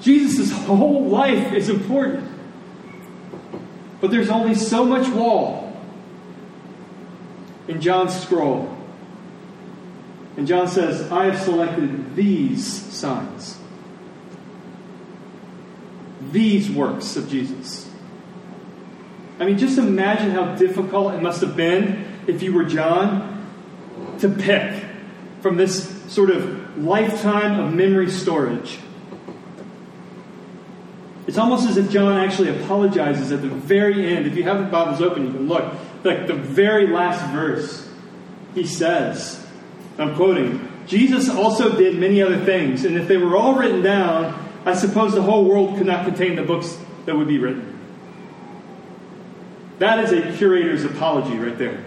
Jesus' 0.00 0.50
whole 0.50 1.06
life 1.08 1.52
is 1.52 1.68
important. 1.68 2.28
But 4.00 4.10
there's 4.10 4.30
only 4.30 4.54
so 4.54 4.84
much 4.84 5.08
wall 5.08 5.67
in 7.68 7.80
John's 7.80 8.18
scroll. 8.18 8.74
And 10.36 10.46
John 10.46 10.68
says, 10.68 11.10
I 11.12 11.26
have 11.26 11.40
selected 11.40 12.16
these 12.16 12.66
signs, 12.66 13.58
these 16.30 16.70
works 16.70 17.16
of 17.16 17.28
Jesus. 17.28 17.90
I 19.40 19.44
mean, 19.44 19.58
just 19.58 19.78
imagine 19.78 20.30
how 20.30 20.54
difficult 20.56 21.14
it 21.14 21.22
must 21.22 21.40
have 21.42 21.56
been 21.56 22.04
if 22.26 22.42
you 22.42 22.52
were 22.52 22.64
John 22.64 23.46
to 24.18 24.28
pick 24.28 24.84
from 25.40 25.56
this 25.56 25.88
sort 26.12 26.30
of 26.30 26.78
lifetime 26.78 27.60
of 27.60 27.72
memory 27.72 28.10
storage. 28.10 28.78
It's 31.26 31.38
almost 31.38 31.68
as 31.68 31.76
if 31.76 31.90
John 31.90 32.16
actually 32.16 32.48
apologizes 32.62 33.32
at 33.32 33.42
the 33.42 33.48
very 33.48 34.16
end. 34.16 34.26
If 34.26 34.34
you 34.34 34.44
have 34.44 34.58
the 34.58 34.64
Bibles 34.64 35.02
open, 35.02 35.26
you 35.26 35.32
can 35.32 35.46
look 35.46 35.74
like 36.04 36.26
the 36.26 36.34
very 36.34 36.86
last 36.86 37.24
verse, 37.32 37.88
he 38.54 38.66
says, 38.66 39.44
I'm 39.98 40.14
quoting, 40.14 40.66
Jesus 40.86 41.28
also 41.28 41.76
did 41.76 41.98
many 41.98 42.22
other 42.22 42.42
things, 42.44 42.84
and 42.84 42.96
if 42.96 43.08
they 43.08 43.16
were 43.16 43.36
all 43.36 43.54
written 43.54 43.82
down, 43.82 44.48
I 44.64 44.74
suppose 44.74 45.14
the 45.14 45.22
whole 45.22 45.44
world 45.44 45.76
could 45.76 45.86
not 45.86 46.04
contain 46.04 46.36
the 46.36 46.42
books 46.42 46.76
that 47.06 47.16
would 47.16 47.28
be 47.28 47.38
written. 47.38 47.78
That 49.78 50.04
is 50.04 50.12
a 50.12 50.36
curator's 50.36 50.84
apology 50.84 51.36
right 51.36 51.56
there. 51.56 51.84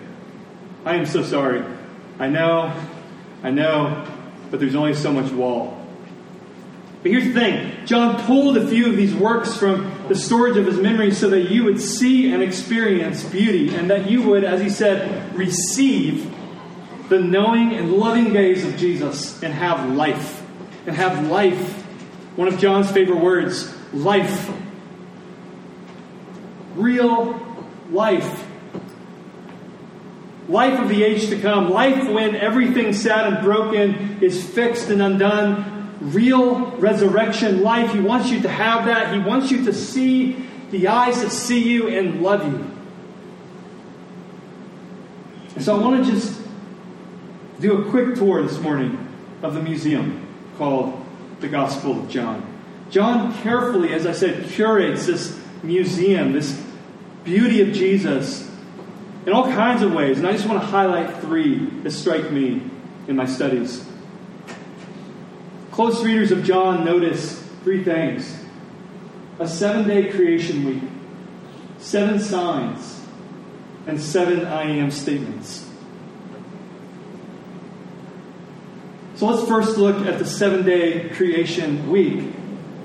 I 0.86 0.96
am 0.96 1.06
so 1.06 1.24
sorry. 1.24 1.63
I 2.20 2.27
know, 2.27 2.74
I 3.44 3.51
know, 3.51 4.08
but 4.50 4.60
there's 4.60 4.75
only 4.75 4.94
so 4.94 5.12
much 5.12 5.32
wall. 5.32 5.81
But 7.01 7.12
here's 7.12 7.25
the 7.25 7.34
thing 7.34 7.86
John 7.86 8.24
pulled 8.25 8.58
a 8.58 8.67
few 8.67 8.88
of 8.88 8.96
these 8.96 9.13
works 9.13 9.58
from 9.58 9.91
the 10.08 10.15
storage 10.15 10.58
of 10.58 10.65
his 10.65 10.77
memory 10.77 11.12
so 11.12 11.29
that 11.29 11.50
you 11.50 11.63
would 11.63 11.81
see 11.81 12.31
and 12.31 12.43
experience 12.43 13.24
beauty, 13.24 13.74
and 13.74 13.89
that 13.89 14.10
you 14.10 14.22
would, 14.24 14.43
as 14.43 14.62
he 14.62 14.70
said, 14.70 15.36
receive 15.36 16.31
the 17.10 17.20
knowing 17.20 17.74
and 17.74 17.91
loving 17.93 18.31
gaze 18.31 18.63
of 18.63 18.77
Jesus 18.77 19.41
and 19.41 19.53
have 19.53 19.93
life. 19.93 20.41
And 20.86 20.96
have 20.96 21.27
life. 21.27 21.74
One 22.36 22.48
of 22.48 22.58
John's 22.60 22.89
favorite 22.89 23.22
words 23.22 23.75
life. 23.93 24.51
Real 26.75 27.39
life. 27.91 28.48
Life 30.48 30.79
of 30.79 30.89
the 30.89 31.03
age 31.03 31.29
to 31.29 31.39
come. 31.39 31.70
Life 31.70 32.10
when 32.10 32.36
everything 32.36 32.93
sad 32.93 33.31
and 33.34 33.43
broken 33.43 34.20
is 34.22 34.43
fixed 34.43 34.89
and 34.89 35.01
undone 35.01 35.81
real 36.01 36.72
resurrection 36.77 37.62
life. 37.62 37.93
He 37.93 38.00
wants 38.00 38.29
you 38.29 38.41
to 38.41 38.50
have 38.50 38.86
that. 38.86 39.13
He 39.13 39.20
wants 39.20 39.51
you 39.51 39.65
to 39.65 39.74
see 39.74 40.48
the 40.72 40.88
eyes 40.88 41.22
that 41.22 41.29
see 41.29 41.62
you 41.62 41.88
and 41.88 42.22
love 42.22 42.46
you. 42.46 42.67
And 45.55 45.63
so 45.63 45.77
I 45.77 45.81
want 45.81 46.05
to 46.05 46.12
just 46.12 46.41
do 47.60 47.84
a 47.84 47.89
quick 47.91 48.15
tour 48.15 48.41
this 48.41 48.60
morning 48.60 49.08
of 49.43 49.53
the 49.53 49.62
museum 49.62 50.27
called 50.58 51.05
the 51.39 51.48
Gospel 51.48 52.00
of 52.00 52.10
John. 52.10 52.48
John 52.89 53.34
carefully, 53.41 53.93
as 53.93 54.08
I 54.08 54.12
said, 54.12 54.50
curates 54.50 55.05
this 55.05 55.39
museum, 55.62 56.34
this 56.34 56.60
beauty 57.24 57.62
of 57.62 57.74
Jesus 57.74 58.50
in 59.25 59.34
all 59.34 59.43
kinds 59.43 59.84
of 59.84 59.93
ways. 59.93 60.17
And 60.17 60.27
I 60.27 60.31
just 60.31 60.48
want 60.48 60.62
to 60.62 60.65
highlight 60.65 61.22
three 61.22 61.65
that 61.81 61.91
strike 61.91 62.31
me 62.31 62.62
in 63.08 63.15
my 63.15 63.25
studies. 63.25 63.86
Close 65.72 66.04
readers 66.04 66.32
of 66.32 66.44
John 66.44 66.84
notice 66.84 67.42
three 67.63 67.84
things 67.84 68.38
a 69.40 69.48
seven 69.48 69.88
day 69.88 70.12
creation 70.12 70.66
week, 70.66 70.84
seven 71.80 72.20
signs, 72.20 73.01
and 73.88 74.00
seven 74.00 74.46
I 74.46 74.63
am 74.63 74.92
statements. 74.92 75.68
So 79.16 79.28
let's 79.28 79.48
first 79.48 79.78
look 79.78 80.06
at 80.08 80.20
the 80.20 80.25
seven 80.25 80.66
day 80.66 81.10
creation 81.10 81.90
week. 81.90 82.34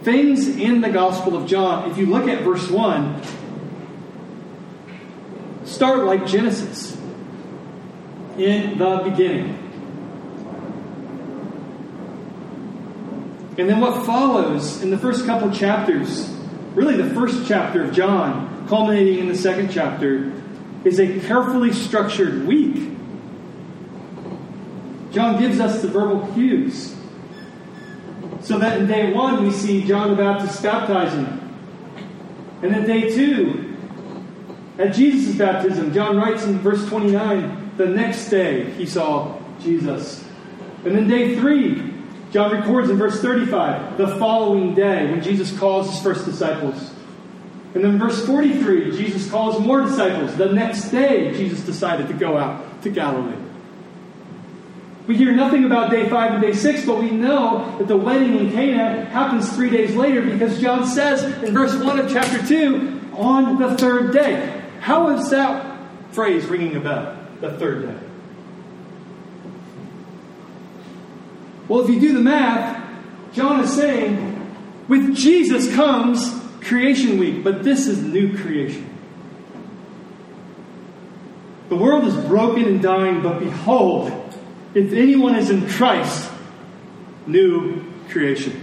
Things 0.02 0.46
in 0.46 0.80
the 0.80 0.90
Gospel 0.90 1.36
of 1.36 1.48
John, 1.48 1.90
if 1.90 1.98
you 1.98 2.06
look 2.06 2.28
at 2.28 2.42
verse 2.42 2.70
1, 2.70 3.22
start 5.64 6.04
like 6.04 6.26
Genesis 6.26 6.96
in 8.38 8.78
the 8.78 8.98
beginning. 8.98 9.65
And 13.58 13.68
then 13.68 13.80
what 13.80 14.04
follows 14.04 14.82
in 14.82 14.90
the 14.90 14.98
first 14.98 15.24
couple 15.26 15.50
chapters 15.50 16.30
really 16.76 16.96
the 16.96 17.14
first 17.14 17.48
chapter 17.48 17.82
of 17.82 17.92
John, 17.94 18.68
culminating 18.68 19.18
in 19.18 19.28
the 19.28 19.34
second 19.34 19.70
chapter, 19.70 20.30
is 20.84 21.00
a 21.00 21.20
carefully 21.20 21.72
structured 21.72 22.46
week. 22.46 22.90
John 25.10 25.40
gives 25.40 25.58
us 25.58 25.80
the 25.80 25.88
verbal 25.88 26.30
cues. 26.34 26.94
So 28.42 28.58
that 28.58 28.78
in 28.78 28.86
day 28.86 29.12
one, 29.14 29.42
we 29.42 29.50
see 29.50 29.84
John 29.84 30.10
the 30.10 30.16
Baptist 30.16 30.62
baptizing. 30.62 31.24
And 32.62 32.74
then 32.74 32.86
day 32.86 33.14
two, 33.14 33.74
at 34.78 34.94
Jesus' 34.94 35.34
baptism, 35.34 35.94
John 35.94 36.18
writes 36.18 36.44
in 36.44 36.58
verse 36.58 36.86
29, 36.88 37.72
the 37.78 37.86
next 37.86 38.28
day 38.28 38.70
he 38.72 38.84
saw 38.84 39.40
Jesus. 39.60 40.22
And 40.84 40.94
then 40.94 41.08
day 41.08 41.36
three, 41.36 41.94
John 42.32 42.52
records 42.52 42.90
in 42.90 42.96
verse 42.96 43.20
35, 43.20 43.98
the 43.98 44.08
following 44.18 44.74
day, 44.74 45.10
when 45.10 45.22
Jesus 45.22 45.56
calls 45.58 45.90
his 45.90 46.02
first 46.02 46.24
disciples. 46.24 46.92
And 47.74 47.84
then 47.84 47.98
verse 47.98 48.24
43, 48.26 48.96
Jesus 48.96 49.30
calls 49.30 49.60
more 49.60 49.82
disciples. 49.82 50.34
The 50.36 50.52
next 50.52 50.90
day, 50.90 51.32
Jesus 51.32 51.60
decided 51.60 52.08
to 52.08 52.14
go 52.14 52.36
out 52.36 52.82
to 52.82 52.90
Galilee. 52.90 53.36
We 55.06 55.16
hear 55.16 55.32
nothing 55.32 55.64
about 55.64 55.90
day 55.90 56.08
five 56.08 56.32
and 56.32 56.42
day 56.42 56.52
six, 56.52 56.84
but 56.84 56.98
we 56.98 57.10
know 57.10 57.76
that 57.78 57.86
the 57.86 57.96
wedding 57.96 58.38
in 58.38 58.52
Cana 58.52 59.04
happens 59.04 59.54
three 59.54 59.70
days 59.70 59.94
later 59.94 60.22
because 60.22 60.60
John 60.60 60.84
says 60.84 61.22
in 61.44 61.54
verse 61.54 61.76
1 61.76 62.00
of 62.00 62.10
chapter 62.10 62.44
2, 62.44 63.12
on 63.12 63.58
the 63.58 63.76
third 63.76 64.12
day. 64.12 64.62
How 64.80 65.10
is 65.10 65.30
that 65.30 65.78
phrase 66.12 66.44
ringing 66.46 66.76
a 66.76 66.80
bell? 66.80 67.16
The 67.40 67.56
third 67.58 67.86
day. 67.86 68.05
Well, 71.68 71.80
if 71.80 71.90
you 71.90 72.00
do 72.00 72.12
the 72.12 72.20
math, 72.20 72.82
John 73.32 73.60
is 73.60 73.72
saying, 73.72 74.32
with 74.88 75.16
Jesus 75.16 75.72
comes 75.74 76.32
creation 76.62 77.18
week, 77.18 77.42
but 77.42 77.62
this 77.62 77.86
is 77.86 78.02
new 78.02 78.36
creation. 78.36 78.88
The 81.68 81.76
world 81.76 82.06
is 82.06 82.16
broken 82.26 82.64
and 82.64 82.80
dying, 82.80 83.22
but 83.22 83.40
behold, 83.40 84.12
if 84.74 84.92
anyone 84.92 85.34
is 85.34 85.50
in 85.50 85.68
Christ, 85.68 86.30
new 87.26 87.82
creation. 88.08 88.62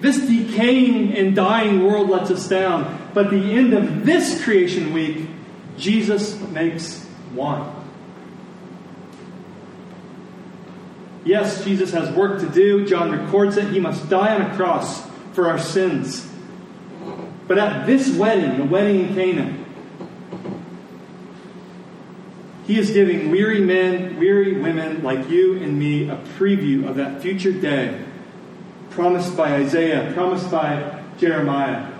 This 0.00 0.18
decaying 0.18 1.14
and 1.14 1.34
dying 1.36 1.84
world 1.84 2.08
lets 2.08 2.30
us 2.30 2.48
down, 2.48 3.10
but 3.12 3.30
the 3.30 3.36
end 3.36 3.74
of 3.74 4.06
this 4.06 4.42
creation 4.42 4.92
week, 4.92 5.28
Jesus 5.76 6.40
makes 6.50 7.06
wine. 7.34 7.77
Yes, 11.28 11.62
Jesus 11.62 11.92
has 11.92 12.10
work 12.16 12.40
to 12.40 12.48
do. 12.48 12.86
John 12.86 13.12
records 13.12 13.58
it. 13.58 13.68
He 13.68 13.78
must 13.78 14.08
die 14.08 14.34
on 14.34 14.50
a 14.50 14.56
cross 14.56 15.06
for 15.34 15.50
our 15.50 15.58
sins. 15.58 16.26
But 17.46 17.58
at 17.58 17.84
this 17.84 18.08
wedding, 18.16 18.56
the 18.56 18.64
wedding 18.64 19.08
in 19.08 19.14
Canaan, 19.14 19.66
he 22.66 22.78
is 22.78 22.92
giving 22.92 23.30
weary 23.30 23.60
men, 23.60 24.18
weary 24.18 24.58
women 24.58 25.02
like 25.02 25.28
you 25.28 25.62
and 25.62 25.78
me 25.78 26.08
a 26.08 26.16
preview 26.38 26.88
of 26.88 26.96
that 26.96 27.20
future 27.20 27.52
day 27.52 28.02
promised 28.88 29.36
by 29.36 29.56
Isaiah, 29.56 30.10
promised 30.14 30.50
by 30.50 30.98
Jeremiah. 31.18 31.92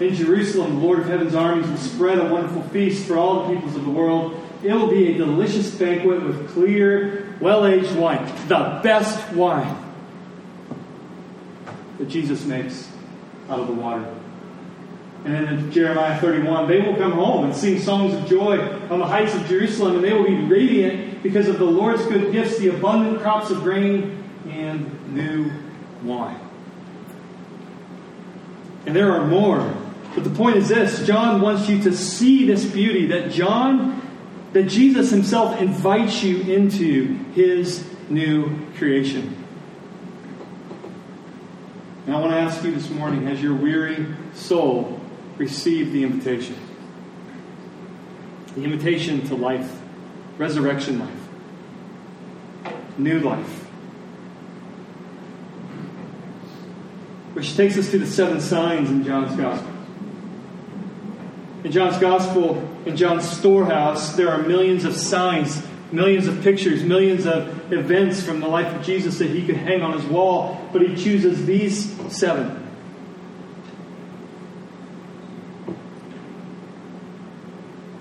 In 0.00 0.14
Jerusalem, 0.14 0.80
the 0.80 0.84
Lord 0.84 0.98
of 0.98 1.06
heaven's 1.06 1.34
armies 1.34 1.66
will 1.66 1.78
spread 1.78 2.18
a 2.18 2.30
wonderful 2.30 2.62
feast 2.64 3.06
for 3.06 3.16
all 3.16 3.48
the 3.48 3.54
peoples 3.54 3.74
of 3.74 3.86
the 3.86 3.90
world. 3.90 4.38
It 4.62 4.74
will 4.74 4.90
be 4.90 5.14
a 5.14 5.16
delicious 5.16 5.74
banquet 5.74 6.22
with 6.22 6.50
clear, 6.50 7.29
well 7.40 7.66
aged 7.66 7.94
wine, 7.96 8.24
the 8.48 8.80
best 8.82 9.32
wine 9.32 9.76
that 11.98 12.08
Jesus 12.08 12.44
makes 12.44 12.90
out 13.48 13.60
of 13.60 13.66
the 13.66 13.72
water. 13.72 14.14
And 15.24 15.34
then 15.34 15.48
in 15.48 15.72
Jeremiah 15.72 16.18
31, 16.18 16.66
they 16.66 16.80
will 16.80 16.96
come 16.96 17.12
home 17.12 17.44
and 17.44 17.54
sing 17.54 17.78
songs 17.78 18.14
of 18.14 18.26
joy 18.26 18.58
on 18.88 18.98
the 18.98 19.06
heights 19.06 19.34
of 19.34 19.46
Jerusalem, 19.46 19.96
and 19.96 20.04
they 20.04 20.14
will 20.14 20.24
be 20.24 20.34
radiant 20.34 21.22
because 21.22 21.48
of 21.48 21.58
the 21.58 21.64
Lord's 21.64 22.04
good 22.06 22.32
gifts, 22.32 22.58
the 22.58 22.68
abundant 22.68 23.20
crops 23.20 23.50
of 23.50 23.62
grain 23.62 24.24
and 24.48 25.14
new 25.14 25.50
wine. 26.02 26.40
And 28.86 28.96
there 28.96 29.12
are 29.12 29.26
more. 29.26 29.74
But 30.14 30.24
the 30.24 30.30
point 30.30 30.56
is 30.56 30.68
this 30.68 31.06
John 31.06 31.42
wants 31.42 31.68
you 31.68 31.82
to 31.82 31.94
see 31.94 32.46
this 32.46 32.64
beauty 32.64 33.06
that 33.08 33.30
John, 33.30 33.99
that 34.52 34.64
Jesus 34.64 35.10
himself 35.10 35.60
invites 35.60 36.22
you 36.22 36.40
into 36.40 37.14
his 37.34 37.86
new 38.08 38.66
creation. 38.76 39.36
And 42.06 42.16
I 42.16 42.20
want 42.20 42.32
to 42.32 42.38
ask 42.38 42.64
you 42.64 42.72
this 42.72 42.90
morning 42.90 43.26
has 43.26 43.40
your 43.40 43.54
weary 43.54 44.06
soul 44.34 45.00
received 45.36 45.92
the 45.92 46.02
invitation? 46.02 46.56
The 48.56 48.64
invitation 48.64 49.26
to 49.28 49.36
life, 49.36 49.80
resurrection 50.36 50.98
life, 50.98 52.74
new 52.98 53.20
life. 53.20 53.64
Which 57.34 57.56
takes 57.56 57.78
us 57.78 57.90
to 57.92 57.98
the 57.98 58.06
seven 58.06 58.40
signs 58.40 58.90
in 58.90 59.04
John's 59.04 59.36
Gospel. 59.36 59.69
In 61.64 61.72
John's 61.72 61.98
Gospel, 61.98 62.66
in 62.86 62.96
John's 62.96 63.28
storehouse, 63.28 64.14
there 64.14 64.30
are 64.30 64.42
millions 64.42 64.84
of 64.84 64.96
signs, 64.96 65.62
millions 65.92 66.26
of 66.26 66.42
pictures, 66.42 66.82
millions 66.82 67.26
of 67.26 67.72
events 67.72 68.22
from 68.22 68.40
the 68.40 68.48
life 68.48 68.74
of 68.74 68.82
Jesus 68.84 69.18
that 69.18 69.28
he 69.28 69.44
could 69.44 69.56
hang 69.56 69.82
on 69.82 69.92
his 69.92 70.04
wall, 70.04 70.66
but 70.72 70.80
he 70.80 70.96
chooses 70.96 71.44
these 71.44 71.90
seven. 72.10 72.56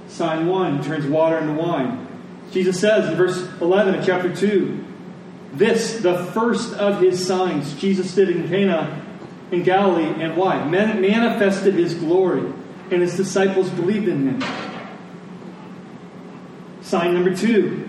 Sign 0.07 0.47
1 0.47 0.83
turns 0.83 1.05
water 1.05 1.37
into 1.37 1.53
wine. 1.53 2.07
Jesus 2.51 2.79
says 2.79 3.09
in 3.09 3.15
verse 3.15 3.47
11 3.61 3.95
of 3.95 4.05
chapter 4.05 4.35
2 4.35 4.85
this, 5.53 5.99
the 5.99 6.25
first 6.25 6.73
of 6.73 7.01
his 7.01 7.25
signs, 7.25 7.73
Jesus 7.75 8.13
did 8.13 8.29
in 8.29 8.47
Cana 8.47 9.01
in 9.51 9.63
Galilee, 9.63 10.21
and 10.21 10.37
why? 10.37 10.63
Man- 10.67 11.01
manifested 11.01 11.73
his 11.73 11.95
glory, 11.95 12.53
and 12.91 13.01
his 13.01 13.15
disciples 13.15 13.69
believed 13.69 14.07
in 14.07 14.29
him. 14.29 14.43
Sign 16.81 17.13
number 17.13 17.35
two. 17.35 17.87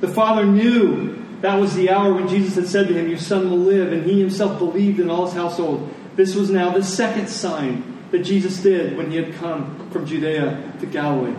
The 0.00 0.08
Father 0.08 0.44
knew 0.44 1.24
that 1.40 1.60
was 1.60 1.74
the 1.74 1.90
hour 1.90 2.12
when 2.12 2.28
Jesus 2.28 2.54
had 2.56 2.66
said 2.66 2.88
to 2.88 2.94
him, 2.94 3.08
Your 3.08 3.18
son 3.18 3.50
will 3.50 3.58
live, 3.58 3.92
and 3.92 4.04
he 4.04 4.20
himself 4.20 4.58
believed 4.58 5.00
in 5.00 5.10
all 5.10 5.26
his 5.26 5.34
household. 5.34 5.92
This 6.16 6.34
was 6.34 6.50
now 6.50 6.70
the 6.70 6.82
second 6.82 7.28
sign 7.28 7.98
that 8.10 8.20
Jesus 8.20 8.62
did 8.62 8.96
when 8.96 9.10
he 9.10 9.16
had 9.16 9.34
come 9.34 9.90
from 9.90 10.06
Judea 10.06 10.72
to 10.80 10.86
Galilee. 10.86 11.34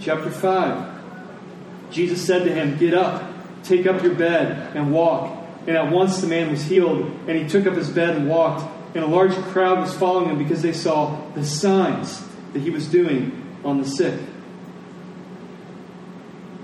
Chapter 0.00 0.30
5. 0.30 1.90
Jesus 1.90 2.24
said 2.24 2.44
to 2.44 2.52
him, 2.52 2.76
Get 2.78 2.94
up, 2.94 3.22
take 3.62 3.86
up 3.86 4.02
your 4.02 4.14
bed, 4.14 4.76
and 4.76 4.92
walk. 4.92 5.37
And 5.68 5.76
at 5.76 5.92
once 5.92 6.22
the 6.22 6.26
man 6.26 6.50
was 6.50 6.64
healed, 6.64 7.04
and 7.28 7.36
he 7.36 7.46
took 7.46 7.66
up 7.66 7.74
his 7.74 7.90
bed 7.90 8.16
and 8.16 8.26
walked. 8.26 8.64
And 8.94 9.04
a 9.04 9.06
large 9.06 9.34
crowd 9.34 9.80
was 9.80 9.94
following 9.94 10.30
him 10.30 10.38
because 10.38 10.62
they 10.62 10.72
saw 10.72 11.20
the 11.34 11.44
signs 11.44 12.26
that 12.54 12.60
he 12.60 12.70
was 12.70 12.86
doing 12.86 13.46
on 13.62 13.78
the 13.78 13.86
sick. 13.86 14.18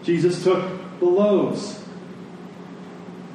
Jesus 0.02 0.42
took 0.42 0.98
the 1.00 1.04
loaves. 1.04 1.84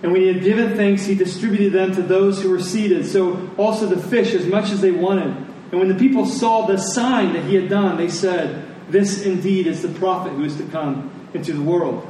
And 0.02 0.12
when 0.12 0.22
he 0.22 0.28
had 0.28 0.42
given 0.42 0.76
thanks, 0.76 1.06
he 1.06 1.14
distributed 1.14 1.72
them 1.72 1.94
to 1.94 2.02
those 2.02 2.42
who 2.42 2.50
were 2.50 2.60
seated. 2.60 3.06
So 3.06 3.52
also 3.56 3.86
the 3.86 4.02
fish, 4.02 4.34
as 4.34 4.48
much 4.48 4.72
as 4.72 4.82
they 4.82 4.92
wanted. 4.92 5.36
And 5.72 5.80
when 5.80 5.88
the 5.88 5.96
people 5.96 6.26
saw 6.26 6.66
the 6.66 6.78
sign 6.78 7.34
that 7.34 7.44
he 7.44 7.54
had 7.54 7.70
done, 7.70 7.96
they 7.98 8.10
said, 8.10 8.66
This 8.90 9.24
indeed 9.24 9.68
is 9.68 9.84
the 9.84 9.90
prophet 9.90 10.34
who 10.34 10.46
is 10.46 10.58
to 10.58 10.64
come 10.64 11.30
into 11.36 11.54
the 11.54 11.62
world. 11.62 12.08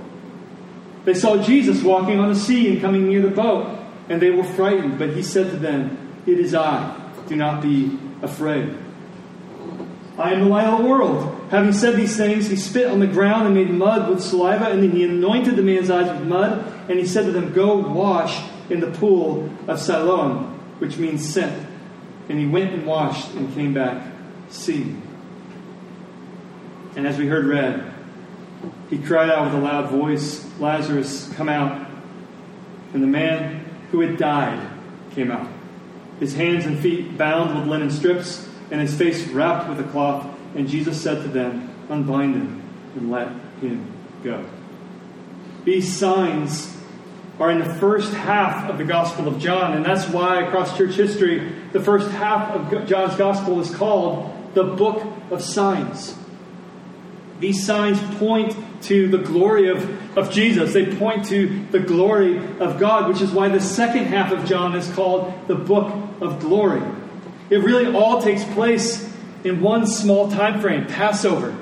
They 1.10 1.16
saw 1.16 1.42
Jesus 1.42 1.82
walking 1.82 2.20
on 2.20 2.30
the 2.30 2.36
sea 2.36 2.72
and 2.72 2.80
coming 2.80 3.08
near 3.08 3.24
the 3.24 3.32
boat, 3.32 3.80
and 4.10 4.22
they 4.22 4.30
were 4.30 4.44
frightened. 4.44 5.00
But 5.00 5.16
he 5.16 5.24
said 5.24 5.50
to 5.50 5.58
them, 5.58 6.22
It 6.28 6.38
is 6.38 6.54
I. 6.54 6.96
Do 7.28 7.36
not 7.36 7.64
be 7.64 7.98
afraid. 8.22 8.78
I 10.20 10.34
am 10.34 10.42
the 10.42 10.46
light 10.46 10.68
of 10.68 10.78
the 10.78 10.86
world. 10.86 11.48
Having 11.50 11.74
said 11.74 11.96
these 11.96 12.16
things, 12.16 12.48
he 12.48 12.56
spit 12.56 12.92
on 12.92 13.00
the 13.00 13.08
ground 13.08 13.48
and 13.48 13.56
made 13.56 13.72
mud 13.72 14.08
with 14.08 14.22
saliva, 14.22 14.66
and 14.66 14.84
then 14.84 14.92
he 14.92 15.04
anointed 15.04 15.56
the 15.56 15.64
man's 15.64 15.90
eyes 15.90 16.16
with 16.16 16.28
mud, 16.28 16.72
and 16.88 17.00
he 17.00 17.08
said 17.08 17.26
to 17.26 17.32
them, 17.32 17.54
Go 17.54 17.78
wash 17.78 18.48
in 18.70 18.80
the 18.80 18.92
pool 18.92 19.50
of 19.68 19.80
Siloam, 19.80 20.60
which 20.78 20.98
means 20.98 21.28
sent. 21.28 21.68
And 22.30 22.38
he 22.38 22.46
went 22.46 22.72
and 22.72 22.86
washed 22.86 23.34
and 23.34 23.52
came 23.56 23.74
back 23.74 24.06
seeing. 24.50 25.02
And 26.96 27.08
as 27.08 27.18
we 27.18 27.26
heard 27.26 27.46
read, 27.46 27.89
he 28.90 28.98
cried 28.98 29.30
out 29.30 29.46
with 29.46 29.62
a 29.62 29.64
loud 29.64 29.90
voice, 29.90 30.46
Lazarus, 30.60 31.32
come 31.36 31.50
out. 31.50 31.88
And 32.94 33.04
the 33.04 33.08
man 33.08 33.66
who 33.92 34.02
had 34.02 34.18
died 34.18 34.68
came 35.12 35.32
out, 35.32 35.48
his 36.20 36.34
hands 36.34 36.66
and 36.66 36.80
feet 36.80 37.18
bound 37.18 37.58
with 37.58 37.68
linen 37.68 37.92
strips, 37.92 38.48
and 38.72 38.82
his 38.82 38.96
face 38.96 39.28
wrapped 39.28 39.70
with 39.70 39.80
a 39.80 39.90
cloth. 39.92 40.28
And 40.56 40.68
Jesus 40.68 41.02
said 41.02 41.22
to 41.24 41.28
them, 41.28 41.74
Unbind 41.90 42.36
him 42.36 42.64
and 42.96 43.12
let 43.12 43.30
him 43.62 43.92
go. 44.24 44.46
These 45.64 45.96
signs 45.96 46.76
are 47.40 47.52
in 47.52 47.60
the 47.60 47.74
first 47.76 48.14
half 48.14 48.70
of 48.70 48.78
the 48.78 48.84
Gospel 48.84 49.28
of 49.28 49.40
John. 49.40 49.74
And 49.74 49.86
that's 49.86 50.08
why, 50.10 50.42
across 50.42 50.78
church 50.78 50.96
history, 50.96 51.52
the 51.72 51.80
first 51.80 52.10
half 52.12 52.54
of 52.54 52.88
John's 52.88 53.16
Gospel 53.16 53.60
is 53.60 53.74
called 53.74 54.54
the 54.54 54.64
Book 54.64 55.06
of 55.32 55.42
Signs. 55.42 56.16
These 57.40 57.66
signs 57.66 58.00
point 58.18 58.56
to 58.84 59.08
the 59.08 59.18
glory 59.18 59.70
of, 59.70 60.18
of 60.18 60.32
Jesus. 60.32 60.74
They 60.74 60.96
point 60.96 61.26
to 61.28 61.66
the 61.72 61.80
glory 61.80 62.38
of 62.60 62.80
God, 62.80 63.08
which 63.08 63.22
is 63.22 63.32
why 63.32 63.50
the 63.50 63.62
second 63.62 64.06
half 64.06 64.32
of 64.32 64.46
John 64.46 64.76
is 64.76 64.90
called 64.94 65.34
the 65.48 65.56
Book 65.56 65.94
of 66.22 66.40
Glory. 66.40 66.82
It 67.50 67.58
really 67.58 67.94
all 67.96 68.22
takes 68.22 68.44
place 68.44 69.10
in 69.44 69.62
one 69.62 69.88
small 69.88 70.30
time 70.30 70.60
frame 70.60 70.86
Passover. 70.86 71.56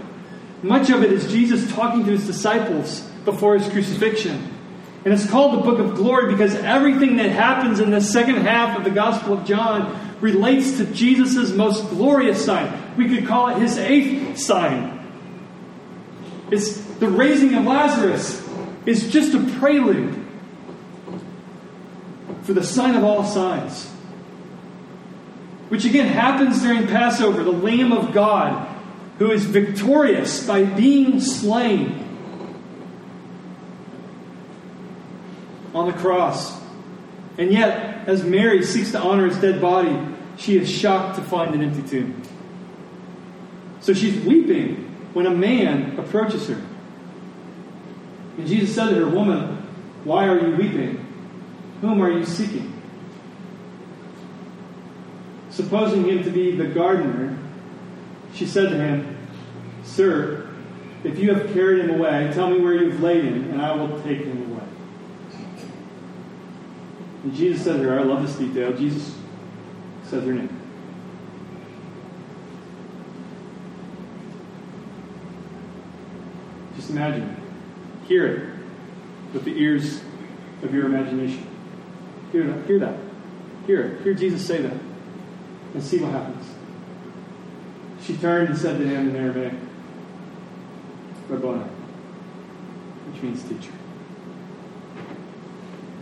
Much 0.63 0.89
of 0.89 1.03
it 1.03 1.11
is 1.11 1.31
Jesus 1.31 1.71
talking 1.71 2.03
to 2.05 2.11
his 2.11 2.25
disciples 2.25 3.01
before 3.23 3.57
his 3.57 3.71
crucifixion. 3.71 4.53
And 5.05 5.13
it's 5.13 5.29
called 5.29 5.59
the 5.59 5.63
Book 5.63 5.79
of 5.79 5.95
Glory 5.95 6.31
because 6.31 6.55
everything 6.55 7.17
that 7.17 7.29
happens 7.29 7.79
in 7.79 7.91
the 7.91 8.01
second 8.01 8.37
half 8.37 8.77
of 8.77 8.83
the 8.83 8.89
Gospel 8.89 9.37
of 9.37 9.45
John 9.45 10.17
relates 10.19 10.77
to 10.77 10.85
Jesus' 10.85 11.51
most 11.51 11.87
glorious 11.89 12.43
sign. 12.43 12.95
We 12.97 13.07
could 13.07 13.27
call 13.27 13.49
it 13.49 13.59
his 13.59 13.77
eighth 13.77 14.39
sign. 14.39 14.96
It's 16.51 16.77
the 16.77 17.07
raising 17.07 17.53
of 17.55 17.65
Lazarus 17.65 18.47
is 18.85 19.11
just 19.11 19.33
a 19.33 19.43
prelude 19.59 20.25
for 22.43 22.53
the 22.53 22.63
sign 22.63 22.95
of 22.95 23.03
all 23.03 23.25
signs, 23.25 23.85
which 25.69 25.83
again 25.83 26.07
happens 26.07 26.61
during 26.61 26.87
Passover, 26.87 27.43
the 27.43 27.51
Lamb 27.51 27.91
of 27.91 28.13
God 28.13 28.75
who 29.19 29.31
is 29.31 29.45
victorious 29.45 30.45
by 30.45 30.63
being 30.63 31.19
slain 31.19 32.03
on 35.73 35.87
the 35.87 35.93
cross. 35.93 36.59
And 37.37 37.51
yet, 37.51 38.07
as 38.07 38.23
Mary 38.23 38.63
seeks 38.63 38.91
to 38.91 38.99
honor 38.99 39.27
his 39.27 39.37
dead 39.37 39.59
body, 39.59 39.97
she 40.37 40.57
is 40.57 40.69
shocked 40.69 41.17
to 41.17 41.21
find 41.23 41.55
an 41.55 41.63
empty 41.63 41.87
tomb. 41.87 42.21
So 43.81 43.93
she's 43.93 44.23
weeping 44.23 44.86
when 45.17 45.25
a 45.25 45.31
man 45.31 45.97
approaches 45.97 46.47
her. 46.47 46.61
And 48.37 48.45
Jesus 48.45 48.75
said 48.75 48.89
to 48.89 48.95
her, 48.97 49.09
Woman, 49.09 49.67
why 50.03 50.27
are 50.27 50.39
you 50.39 50.55
weeping? 50.55 51.03
Whom 51.81 52.03
are 52.03 52.11
you 52.11 52.23
seeking? 52.23 52.71
Supposing 55.49 56.05
him 56.07 56.23
to 56.23 56.29
be 56.29 56.55
the 56.55 56.67
gardener, 56.67 57.35
she 58.35 58.45
said 58.45 58.69
to 58.69 58.77
him, 58.77 59.17
Sir, 59.83 60.47
if 61.03 61.17
you 61.17 61.33
have 61.33 61.51
carried 61.51 61.85
him 61.85 61.99
away, 61.99 62.29
tell 62.35 62.51
me 62.51 62.59
where 62.59 62.75
you've 62.75 63.01
laid 63.01 63.23
him, 63.23 63.49
and 63.49 63.59
I 63.59 63.75
will 63.75 63.99
take 64.03 64.19
him 64.19 64.51
away. 64.51 64.67
And 67.23 67.33
Jesus 67.33 67.63
said 67.63 67.77
to 67.77 67.89
her, 67.89 67.99
I 67.99 68.03
love 68.03 68.21
this 68.21 68.35
detail. 68.35 68.71
Jesus 68.71 69.17
said 70.03 70.21
her 70.25 70.33
name. 70.33 70.56
Just 76.87 76.97
imagine 76.97 77.29
it. 77.29 78.07
Hear 78.07 78.27
it 78.27 78.49
with 79.33 79.43
the 79.43 79.51
ears 79.61 79.99
of 80.63 80.73
your 80.73 80.85
imagination. 80.85 81.45
Hear 82.31 82.47
that. 82.47 82.65
Hear 82.65 82.79
that. 82.79 82.95
Hear 83.65 83.81
it. 83.81 84.01
Hear 84.03 84.13
Jesus 84.13 84.47
say 84.47 84.61
that. 84.61 84.77
And 85.73 85.83
see 85.83 85.99
what 85.99 86.13
happens. 86.13 86.45
She 88.01 88.15
turned 88.15 88.47
and 88.47 88.57
said 88.57 88.77
to 88.77 88.87
him 88.87 89.09
in 89.09 89.17
Aramaic, 89.17 89.55
Rabboni, 91.27 91.65
which 93.11 93.21
means 93.21 93.43
teacher. 93.43 93.73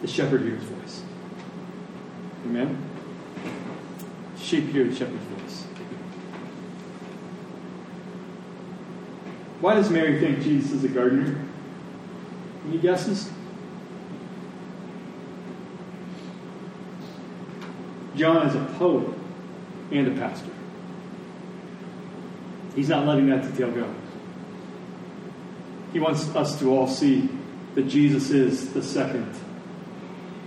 The 0.04 0.08
shepherd 0.08 0.44
hears 0.44 0.62
voice. 0.62 1.02
Amen? 2.46 2.78
Sheep 4.38 4.70
hear 4.70 4.84
the 4.84 4.96
shepherd's 4.96 5.24
voice. 5.24 5.66
Why 9.66 9.74
does 9.74 9.90
Mary 9.90 10.20
think 10.20 10.44
Jesus 10.44 10.74
is 10.74 10.84
a 10.84 10.88
gardener? 10.88 11.44
Any 12.68 12.78
guesses? 12.78 13.32
John 18.16 18.46
is 18.46 18.54
a 18.54 18.64
poet 18.78 19.10
and 19.90 20.08
a 20.08 20.12
pastor. 20.20 20.52
He's 22.76 22.90
not 22.90 23.08
letting 23.08 23.28
that 23.32 23.42
detail 23.42 23.72
go. 23.72 23.92
He 25.94 26.00
wants 26.00 26.28
us 26.36 26.60
to 26.60 26.70
all 26.70 26.88
see 26.88 27.28
that 27.74 27.88
Jesus 27.88 28.30
is 28.30 28.72
the 28.72 28.84
second 28.84 29.34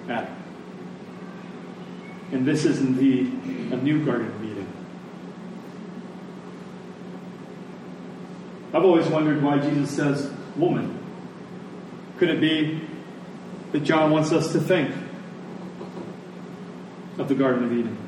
Adam. 0.08 0.36
And 2.30 2.46
this 2.46 2.64
is 2.64 2.78
indeed 2.78 3.32
a 3.72 3.78
new 3.78 4.04
Garden 4.04 4.28
of 4.28 4.44
Eden. 4.44 4.68
I've 8.78 8.84
always 8.84 9.08
wondered 9.08 9.42
why 9.42 9.58
Jesus 9.58 9.90
says 9.90 10.30
woman. 10.54 10.96
Could 12.18 12.28
it 12.28 12.40
be 12.40 12.80
that 13.72 13.80
John 13.80 14.12
wants 14.12 14.30
us 14.30 14.52
to 14.52 14.60
think 14.60 14.94
of 17.18 17.28
the 17.28 17.34
Garden 17.34 17.64
of 17.64 17.72
Eden, 17.72 17.98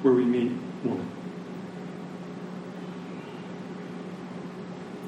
where 0.00 0.14
we 0.14 0.24
meet 0.24 0.52
woman? 0.84 1.06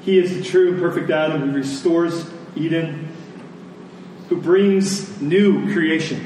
He 0.03 0.19
is 0.19 0.37
the 0.37 0.43
true 0.43 0.73
and 0.73 0.79
perfect 0.79 1.09
Adam 1.09 1.41
who 1.41 1.57
restores 1.57 2.29
Eden, 2.55 3.11
who 4.29 4.39
brings 4.39 5.19
new 5.19 5.73
creation, 5.73 6.23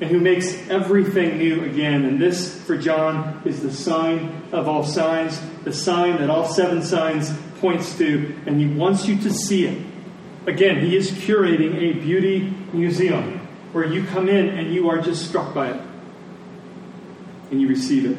and 0.00 0.10
who 0.10 0.18
makes 0.18 0.54
everything 0.68 1.36
new 1.36 1.64
again. 1.64 2.04
And 2.04 2.20
this, 2.20 2.58
for 2.64 2.76
John, 2.76 3.42
is 3.44 3.62
the 3.62 3.72
sign 3.72 4.42
of 4.50 4.66
all 4.66 4.84
signs, 4.84 5.40
the 5.64 5.72
sign 5.72 6.16
that 6.18 6.30
all 6.30 6.48
seven 6.48 6.82
signs 6.82 7.30
points 7.60 7.96
to, 7.98 8.34
and 8.46 8.58
he 8.58 8.66
wants 8.66 9.06
you 9.06 9.18
to 9.18 9.30
see 9.30 9.66
it. 9.66 9.86
Again, 10.46 10.80
he 10.80 10.96
is 10.96 11.10
curating 11.10 11.76
a 11.76 12.00
beauty 12.00 12.54
museum 12.72 13.46
where 13.72 13.84
you 13.84 14.04
come 14.04 14.28
in 14.28 14.48
and 14.48 14.72
you 14.72 14.88
are 14.88 15.00
just 15.00 15.28
struck 15.28 15.54
by 15.54 15.70
it 15.70 15.80
and 17.50 17.60
you 17.60 17.68
receive 17.68 18.10
it. 18.10 18.16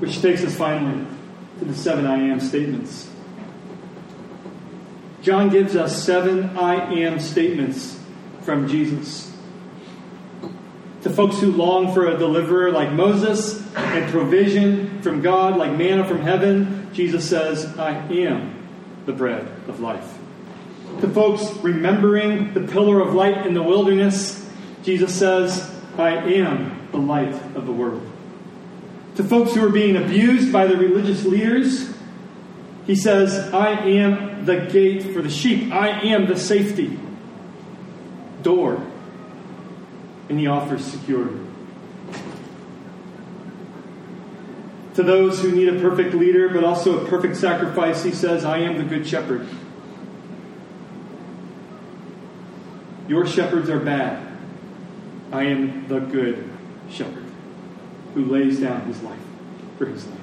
Which 0.00 0.20
takes 0.20 0.42
us 0.42 0.56
finally 0.56 1.06
to 1.60 1.64
the 1.64 1.74
seven 1.74 2.04
I 2.04 2.16
am 2.16 2.40
statements. 2.40 3.08
John 5.22 5.50
gives 5.50 5.76
us 5.76 6.02
seven 6.02 6.58
I 6.58 6.92
am 6.94 7.20
statements 7.20 8.00
from 8.44 8.68
Jesus. 8.68 9.32
To 11.02 11.10
folks 11.10 11.38
who 11.38 11.52
long 11.52 11.92
for 11.92 12.06
a 12.06 12.16
deliverer 12.16 12.70
like 12.70 12.92
Moses 12.92 13.62
and 13.74 14.10
provision 14.10 15.02
from 15.02 15.20
God 15.20 15.56
like 15.56 15.72
manna 15.72 16.06
from 16.06 16.20
heaven, 16.20 16.88
Jesus 16.92 17.28
says, 17.28 17.66
I 17.78 17.90
am 17.90 18.54
the 19.06 19.12
bread 19.12 19.46
of 19.68 19.80
life. 19.80 20.18
To 21.00 21.08
folks 21.08 21.44
remembering 21.58 22.54
the 22.54 22.60
pillar 22.60 23.00
of 23.00 23.14
light 23.14 23.46
in 23.46 23.54
the 23.54 23.62
wilderness, 23.62 24.48
Jesus 24.82 25.14
says, 25.14 25.70
I 25.98 26.10
am 26.10 26.88
the 26.90 26.98
light 26.98 27.34
of 27.54 27.66
the 27.66 27.72
world. 27.72 28.10
To 29.16 29.24
folks 29.24 29.54
who 29.54 29.66
are 29.66 29.70
being 29.70 29.96
abused 29.96 30.52
by 30.52 30.66
the 30.66 30.76
religious 30.76 31.24
leaders, 31.24 31.92
he 32.86 32.94
says, 32.94 33.52
I 33.52 33.70
am 33.70 34.44
the 34.44 34.66
gate 34.66 35.02
for 35.14 35.22
the 35.22 35.30
sheep. 35.30 35.72
I 35.72 35.88
am 35.88 36.26
the 36.26 36.38
safety 36.38 36.98
door. 38.44 38.80
And 40.28 40.38
he 40.38 40.46
offers 40.46 40.84
security. 40.84 41.40
To 44.94 45.02
those 45.02 45.42
who 45.42 45.50
need 45.50 45.68
a 45.68 45.80
perfect 45.80 46.14
leader, 46.14 46.48
but 46.48 46.62
also 46.62 47.04
a 47.04 47.08
perfect 47.08 47.36
sacrifice, 47.36 48.04
he 48.04 48.12
says, 48.12 48.44
I 48.44 48.58
am 48.58 48.78
the 48.78 48.84
good 48.84 49.04
shepherd. 49.06 49.48
Your 53.08 53.26
shepherds 53.26 53.68
are 53.68 53.80
bad. 53.80 54.24
I 55.32 55.44
am 55.44 55.88
the 55.88 55.98
good 55.98 56.48
shepherd 56.88 57.24
who 58.14 58.24
lays 58.26 58.60
down 58.60 58.82
his 58.82 59.02
life 59.02 59.18
for 59.78 59.86
his 59.86 60.06
lambs. 60.06 60.20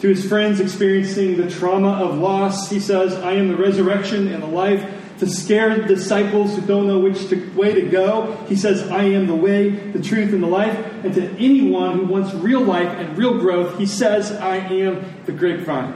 To 0.00 0.08
his 0.08 0.28
friends 0.28 0.60
experiencing 0.60 1.38
the 1.38 1.50
trauma 1.50 1.92
of 1.92 2.18
loss, 2.18 2.68
he 2.68 2.78
says, 2.78 3.14
I 3.14 3.32
am 3.32 3.48
the 3.48 3.56
resurrection 3.56 4.28
and 4.28 4.42
the 4.42 4.48
life. 4.48 4.84
To 5.18 5.26
scare 5.26 5.86
disciples 5.86 6.54
who 6.54 6.62
don't 6.62 6.86
know 6.86 6.98
which 6.98 7.28
to, 7.30 7.50
way 7.54 7.72
to 7.74 7.88
go, 7.88 8.36
he 8.48 8.56
says, 8.56 8.90
I 8.90 9.04
am 9.04 9.26
the 9.26 9.34
way, 9.34 9.70
the 9.70 10.02
truth, 10.02 10.34
and 10.34 10.42
the 10.42 10.46
life. 10.46 10.76
And 11.04 11.14
to 11.14 11.30
anyone 11.38 11.98
who 11.98 12.04
wants 12.04 12.34
real 12.34 12.60
life 12.60 12.88
and 12.88 13.16
real 13.16 13.38
growth, 13.38 13.78
he 13.78 13.86
says, 13.86 14.30
I 14.30 14.56
am 14.56 15.22
the 15.24 15.32
grapevine. 15.32 15.94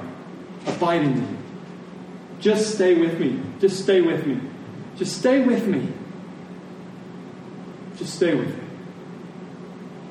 Abide 0.66 1.02
in 1.02 1.20
me. 1.20 1.38
Just 2.40 2.74
stay 2.74 2.98
with 2.98 3.20
me. 3.20 3.42
Just 3.60 3.82
stay 3.82 4.00
with 4.00 4.26
me. 4.26 4.40
Just 4.96 5.18
stay 5.18 5.44
with 5.44 5.66
me. 5.66 5.92
Just 7.96 8.14
stay 8.14 8.34
with 8.34 8.56
me. 8.56 8.64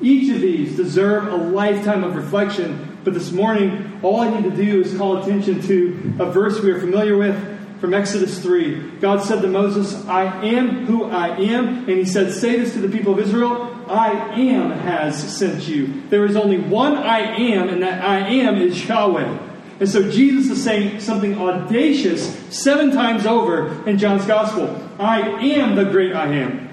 Each 0.00 0.32
of 0.34 0.40
these 0.40 0.76
deserve 0.76 1.26
a 1.26 1.36
lifetime 1.36 2.04
of 2.04 2.14
reflection, 2.14 2.98
but 3.02 3.12
this 3.12 3.32
morning, 3.32 3.98
all 4.02 4.20
I 4.20 4.30
need 4.30 4.44
to 4.44 4.56
do 4.56 4.80
is 4.80 4.96
call 4.96 5.18
attention 5.18 5.60
to 5.62 6.14
a 6.20 6.30
verse 6.30 6.60
we 6.60 6.70
are 6.70 6.78
familiar 6.78 7.16
with 7.16 7.59
from 7.80 7.94
Exodus 7.94 8.38
3. 8.40 8.98
God 9.00 9.22
said 9.22 9.40
to 9.40 9.48
Moses, 9.48 10.06
I 10.06 10.24
am 10.44 10.84
who 10.84 11.04
I 11.04 11.28
am. 11.38 11.78
And 11.88 11.90
he 11.90 12.04
said, 12.04 12.32
Say 12.32 12.56
this 12.58 12.74
to 12.74 12.80
the 12.80 12.88
people 12.88 13.14
of 13.14 13.18
Israel 13.18 13.76
I 13.88 14.10
am 14.38 14.70
has 14.70 15.36
sent 15.36 15.66
you. 15.66 16.02
There 16.10 16.24
is 16.24 16.36
only 16.36 16.58
one 16.58 16.94
I 16.94 17.20
am, 17.20 17.68
and 17.68 17.82
that 17.82 18.04
I 18.04 18.18
am 18.20 18.56
is 18.56 18.86
Yahweh. 18.86 19.38
And 19.80 19.88
so 19.88 20.10
Jesus 20.10 20.58
is 20.58 20.62
saying 20.62 21.00
something 21.00 21.38
audacious 21.38 22.36
seven 22.54 22.92
times 22.92 23.24
over 23.24 23.88
in 23.88 23.98
John's 23.98 24.26
Gospel 24.26 24.86
I 24.98 25.20
am 25.20 25.74
the 25.74 25.86
great 25.86 26.12
I 26.12 26.26
am. 26.26 26.68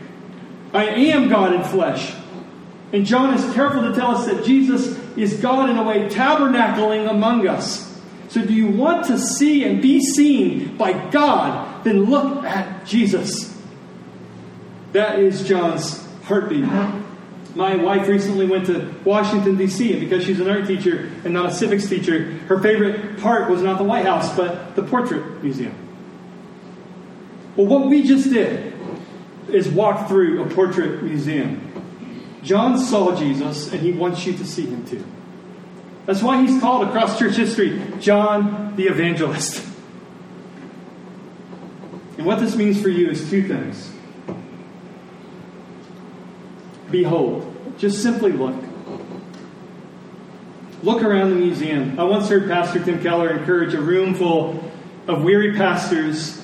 I 0.74 0.86
am 0.86 1.30
God 1.30 1.54
in 1.54 1.64
flesh. 1.64 2.14
And 2.92 3.06
John 3.06 3.34
is 3.34 3.54
careful 3.54 3.82
to 3.84 3.96
tell 3.96 4.12
us 4.12 4.26
that 4.28 4.46
Jesus 4.46 4.98
is 5.18 5.40
God 5.40 5.70
in 5.70 5.78
a 5.78 5.84
way, 5.84 6.10
tabernacling 6.10 7.10
among 7.10 7.48
us. 7.48 7.87
So, 8.38 8.46
do 8.46 8.54
you 8.54 8.68
want 8.68 9.08
to 9.08 9.18
see 9.18 9.64
and 9.64 9.82
be 9.82 10.00
seen 10.00 10.78
by 10.78 10.94
God? 11.10 11.84
Then 11.84 12.04
look 12.04 12.44
at 12.44 12.86
Jesus. 12.86 13.52
That 14.92 15.18
is 15.18 15.42
John's 15.42 16.06
heartbeat. 16.26 16.66
My 17.56 17.76
wife 17.78 18.08
recently 18.08 18.46
went 18.46 18.68
to 18.68 18.94
Washington, 19.04 19.56
D.C., 19.56 19.92
and 19.92 20.02
because 20.02 20.24
she's 20.24 20.40
an 20.40 20.48
art 20.48 20.68
teacher 20.68 21.12
and 21.24 21.34
not 21.34 21.48
a 21.48 21.52
civics 21.52 21.90
teacher, 21.90 22.26
her 22.48 22.60
favorite 22.60 23.18
part 23.18 23.50
was 23.50 23.64
not 23.64 23.80
the 23.80 23.84
White 23.84 24.06
House, 24.06 24.36
but 24.38 24.76
the 24.76 24.84
Portrait 24.84 25.44
Museum. 25.44 25.74
Well, 27.56 27.66
what 27.66 27.88
we 27.88 28.04
just 28.04 28.30
did 28.30 28.72
is 29.50 29.68
walk 29.68 30.08
through 30.08 30.44
a 30.44 30.50
portrait 30.52 31.02
museum. 31.02 31.60
John 32.44 32.78
saw 32.78 33.16
Jesus, 33.16 33.74
and 33.74 33.82
he 33.82 33.94
wants 33.94 34.28
you 34.28 34.34
to 34.34 34.46
see 34.46 34.68
him 34.68 34.86
too. 34.86 35.04
That's 36.08 36.24
why 36.24 36.42
he's 36.42 36.60
called 36.62 36.88
across 36.88 37.20
church 37.20 37.36
history 37.36 37.84
John 38.00 38.78
the 38.78 38.86
Evangelist. 38.88 39.62
And 42.18 42.26
what 42.26 42.40
this 42.40 42.56
means 42.56 42.82
for 42.82 42.88
you 42.88 43.10
is 43.10 43.30
two 43.30 43.46
things. 43.46 43.92
Behold, 46.90 47.76
just 47.78 48.02
simply 48.02 48.32
look. 48.32 48.56
Look 50.82 51.04
around 51.04 51.32
the 51.32 51.36
museum. 51.36 52.00
I 52.00 52.06
once 52.06 52.30
heard 52.30 52.48
Pastor 52.48 52.82
Tim 52.82 53.04
Keller 53.04 53.38
encourage 53.38 53.74
a 53.74 53.82
room 53.82 54.16
full 54.16 54.64
of 55.08 55.24
weary 55.24 55.58
pastors 55.58 56.42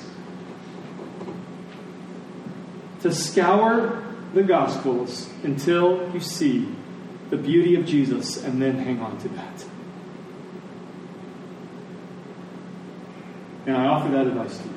to 3.00 3.10
scour 3.10 4.04
the 4.34 4.42
Gospels 4.42 5.30
until 5.42 6.12
you 6.12 6.20
see 6.20 6.68
the 7.30 7.36
beauty 7.36 7.74
of 7.74 7.86
Jesus 7.86 8.42
and 8.42 8.60
then 8.60 8.78
hang 8.78 9.00
on 9.00 9.18
to 9.18 9.28
that. 9.30 9.64
And 13.66 13.76
I 13.76 13.86
offer 13.86 14.10
that 14.10 14.26
advice 14.26 14.58
to 14.58 14.64
you. 14.64 14.74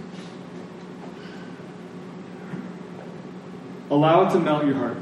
Allow 3.89 4.27
it 4.27 4.31
to 4.31 4.39
melt 4.39 4.65
your 4.65 4.75
heart. 4.75 4.97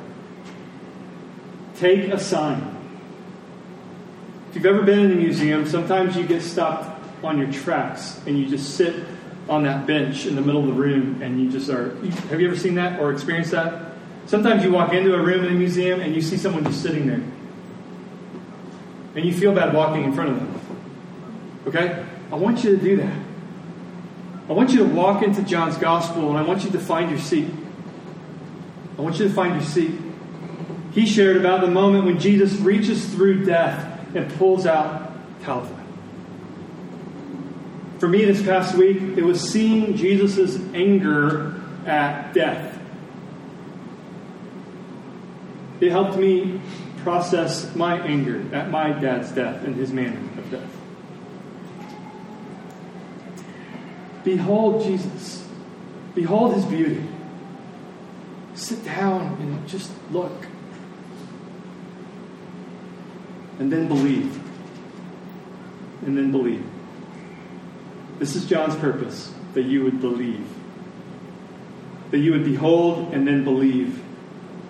Take 1.76 2.12
a 2.12 2.20
sign. 2.20 2.72
If 4.50 4.56
you've 4.56 4.66
ever 4.66 4.84
been 4.84 5.00
in 5.00 5.12
a 5.12 5.16
museum, 5.16 5.68
sometimes 5.68 6.16
you 6.16 6.26
get 6.26 6.42
stopped 6.42 7.04
on 7.24 7.38
your 7.38 7.52
tracks 7.52 8.20
and 8.26 8.38
you 8.38 8.48
just 8.48 8.76
sit 8.76 9.06
on 9.50 9.64
that 9.64 9.86
bench 9.86 10.26
in 10.26 10.36
the 10.36 10.42
middle 10.42 10.62
of 10.62 10.68
the 10.68 10.74
room 10.74 11.22
and 11.22 11.40
you 11.40 11.52
just 11.52 11.70
are. 11.70 11.96
Have 12.30 12.40
you 12.40 12.48
ever 12.48 12.58
seen 12.58 12.76
that 12.76 13.00
or 13.00 13.12
experienced 13.12 13.52
that? 13.52 13.92
Sometimes 14.26 14.64
you 14.64 14.72
walk 14.72 14.94
into 14.94 15.14
a 15.14 15.22
room 15.22 15.46
in 15.46 15.52
a 15.52 15.56
museum 15.56 16.02
and 16.02 16.16
you 16.16 16.22
see 16.22 16.38
someone 16.38 16.64
just 16.64 16.82
sitting 16.82 17.06
there. 17.06 17.22
And 19.16 19.26
you 19.26 19.34
feel 19.34 19.54
bad 19.54 19.74
walking 19.74 20.04
in 20.04 20.14
front 20.14 20.32
of 20.32 20.36
them. 20.40 20.62
Okay? 21.68 22.06
I 22.32 22.36
want 22.36 22.64
you 22.64 22.76
to 22.76 22.82
do 22.82 22.98
that. 22.98 23.18
I 24.50 24.54
want 24.54 24.72
you 24.72 24.80
to 24.80 24.86
walk 24.86 25.24
into 25.24 25.42
John's 25.42 25.78
gospel 25.78 26.30
and 26.30 26.38
I 26.38 26.44
want 26.44 26.64
you 26.64 26.70
to 26.72 26.80
find 26.80 27.10
your 27.10 27.20
seat. 27.20 27.50
I 28.98 29.02
want 29.02 29.20
you 29.20 29.28
to 29.28 29.34
find 29.34 29.56
your 29.56 29.64
seat. 29.64 29.92
He 30.92 31.06
shared 31.06 31.38
about 31.38 31.62
the 31.62 31.68
moment 31.68 32.06
when 32.06 32.20
Jesus 32.20 32.54
reaches 32.54 33.06
through 33.14 33.46
death 33.46 34.16
and 34.16 34.32
pulls 34.36 34.66
out 34.66 35.12
Talitha. 35.44 35.84
For 38.00 38.08
me 38.08 38.24
this 38.26 38.42
past 38.42 38.76
week, 38.76 38.98
it 39.18 39.24
was 39.24 39.42
seeing 39.42 39.96
Jesus' 39.96 40.58
anger 40.74 41.62
at 41.86 42.34
death. 42.34 42.75
It 45.80 45.92
helped 45.92 46.18
me 46.18 46.62
process 46.98 47.76
my 47.76 48.00
anger 48.02 48.44
at 48.56 48.72
my 48.72 48.92
dad's 48.92 49.32
death 49.32 49.64
and 49.64 49.76
his 49.76 49.92
manner 49.92 50.20
of 50.38 50.50
death. 50.50 50.70
Behold 54.24 54.84
Jesus. 54.84 55.48
Behold 56.16 56.56
his 56.56 56.66
beauty. 56.66 57.04
Sit 58.56 58.84
down 58.86 59.38
and 59.40 59.68
just 59.68 59.92
look. 60.12 60.48
And 63.60 63.72
then 63.72 63.88
believe. 63.88 64.42
And 66.06 66.18
then 66.18 66.32
believe. 66.32 66.66
This 68.18 68.36
is 68.36 68.46
John's 68.46 68.76
purpose 68.78 69.34
that 69.54 69.64
you 69.64 69.84
would 69.84 70.00
believe. 70.00 70.48
That 72.12 72.20
you 72.20 72.32
would 72.32 72.46
behold 72.46 73.14
and 73.14 73.28
then 73.28 73.44
believe. 73.44 74.02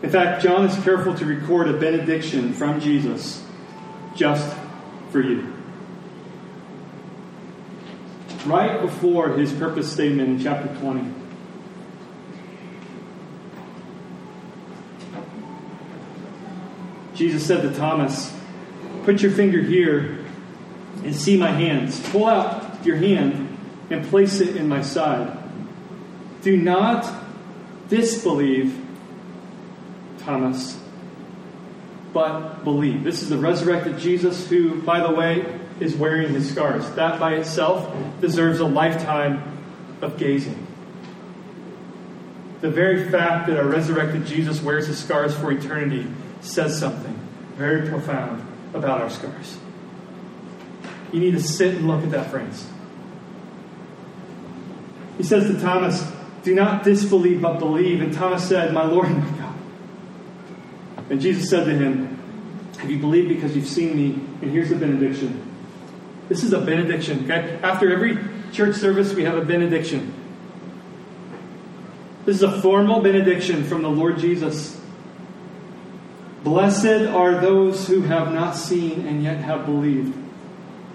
In 0.04 0.10
fact, 0.10 0.44
John 0.44 0.66
is 0.66 0.84
careful 0.84 1.16
to 1.16 1.26
record 1.26 1.68
a 1.70 1.74
benediction 1.74 2.54
from 2.54 2.80
Jesus 2.80 3.44
just 4.16 4.56
for 5.12 5.22
you. 5.22 5.54
Right 8.46 8.80
before 8.82 9.30
his 9.30 9.52
purpose 9.54 9.92
statement 9.92 10.30
in 10.30 10.40
chapter 10.40 10.74
20. 10.80 11.12
Jesus 17.16 17.46
said 17.46 17.62
to 17.62 17.74
Thomas, 17.74 18.36
Put 19.04 19.22
your 19.22 19.32
finger 19.32 19.62
here 19.62 20.20
and 21.04 21.16
see 21.16 21.38
my 21.38 21.52
hands. 21.52 22.00
Pull 22.10 22.28
out 22.28 22.86
your 22.86 22.98
hand 22.98 23.58
and 23.90 24.06
place 24.06 24.40
it 24.42 24.56
in 24.56 24.68
my 24.68 24.82
side. 24.82 25.38
Do 26.42 26.58
not 26.58 27.12
disbelieve, 27.88 28.85
Thomas, 30.26 30.80
but 32.14 32.64
believe. 32.64 33.04
This 33.04 33.22
is 33.22 33.30
the 33.30 33.38
resurrected 33.38 34.00
Jesus 34.00 34.50
who, 34.50 34.82
by 34.82 35.06
the 35.06 35.14
way, 35.14 35.60
is 35.80 35.96
wearing 35.96 36.34
his 36.34 36.50
scars. 36.50 36.90
That 36.92 37.20
by 37.20 37.36
itself 37.36 37.94
deserves 38.22 38.60
a 38.60 38.66
lifetime 38.66 39.62
of 40.02 40.18
gazing. 40.18 40.66
The 42.62 42.72
very 42.72 43.10
fact 43.10 43.48
that 43.48 43.58
our 43.58 43.68
resurrected 43.68 44.26
Jesus 44.26 44.62
wears 44.62 44.88
his 44.88 44.98
scars 44.98 45.36
for 45.36 45.52
eternity 45.52 46.08
says 46.42 46.80
something 46.80 47.20
very 47.56 47.88
profound 47.90 48.46
about 48.74 49.02
our 49.02 49.10
scars. 49.10 49.58
You 51.12 51.20
need 51.20 51.32
to 51.32 51.42
sit 51.42 51.76
and 51.76 51.88
look 51.88 52.04
at 52.04 52.12
that, 52.12 52.30
friends. 52.30 52.68
He 55.18 55.24
says 55.24 55.48
to 55.48 55.60
Thomas, 55.62 56.06
Do 56.44 56.54
not 56.54 56.84
disbelieve, 56.84 57.42
but 57.42 57.60
believe. 57.60 58.02
And 58.02 58.14
Thomas 58.14 58.48
said, 58.48 58.74
My 58.74 58.84
Lord. 58.84 59.08
And 61.10 61.22
Jesus 61.22 61.50
said 61.50 61.66
to 61.66 61.76
him, 61.76 62.18
Have 62.80 62.90
you 62.90 63.00
believed 63.00 63.30
because 63.30 63.56
you've 63.56 63.68
seen 63.68 63.96
me? 63.96 64.14
And 64.42 64.52
here's 64.52 64.70
the 64.70 64.76
benediction. 64.76 65.42
This 66.30 66.44
is 66.44 66.54
a 66.54 66.60
benediction, 66.60 67.26
okay? 67.26 67.60
After 67.62 67.92
every 67.92 68.18
church 68.52 68.76
service, 68.76 69.14
we 69.14 69.24
have 69.24 69.38
a 69.38 69.46
benediction. 69.46 70.14
This 72.26 72.38
is 72.38 72.44
a 72.44 72.62
formal 72.62 73.02
benediction 73.02 73.64
from 73.64 73.84
the 73.84 73.90
Lord 73.90 74.18
Jesus. 74.18 74.80
Blessed 76.44 77.08
are 77.08 77.40
those 77.40 77.88
who 77.88 78.02
have 78.02 78.34
not 78.34 78.56
seen 78.56 79.06
and 79.08 79.22
yet 79.24 79.38
have 79.38 79.66
believed. 79.66 80.16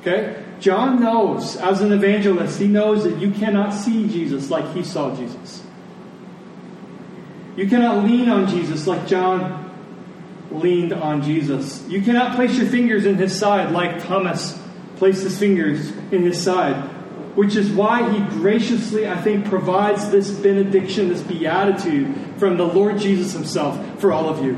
Okay? 0.00 0.42
John 0.58 1.00
knows, 1.00 1.56
as 1.56 1.80
an 1.80 1.92
evangelist, 1.92 2.58
he 2.58 2.66
knows 2.66 3.04
that 3.04 3.18
you 3.18 3.30
cannot 3.30 3.70
see 3.70 4.08
Jesus 4.08 4.50
like 4.50 4.74
he 4.74 4.82
saw 4.82 5.14
Jesus. 5.14 5.62
You 7.56 7.68
cannot 7.68 8.04
lean 8.04 8.28
on 8.28 8.48
Jesus 8.48 8.86
like 8.86 9.06
John 9.06 9.69
leaned 10.50 10.92
on 10.92 11.22
Jesus. 11.22 11.86
You 11.88 12.02
cannot 12.02 12.36
place 12.36 12.56
your 12.56 12.66
fingers 12.66 13.06
in 13.06 13.16
his 13.16 13.38
side 13.38 13.72
like 13.72 14.02
Thomas 14.04 14.60
placed 14.96 15.22
his 15.22 15.38
fingers 15.38 15.90
in 16.12 16.22
his 16.22 16.40
side, 16.40 16.76
which 17.34 17.56
is 17.56 17.70
why 17.70 18.12
he 18.12 18.20
graciously, 18.36 19.08
I 19.08 19.20
think, 19.20 19.46
provides 19.46 20.10
this 20.10 20.30
benediction, 20.30 21.08
this 21.08 21.22
beatitude 21.22 22.14
from 22.36 22.58
the 22.58 22.66
Lord 22.66 22.98
Jesus 22.98 23.32
himself 23.32 23.98
for 23.98 24.12
all 24.12 24.28
of 24.28 24.44
you. 24.44 24.54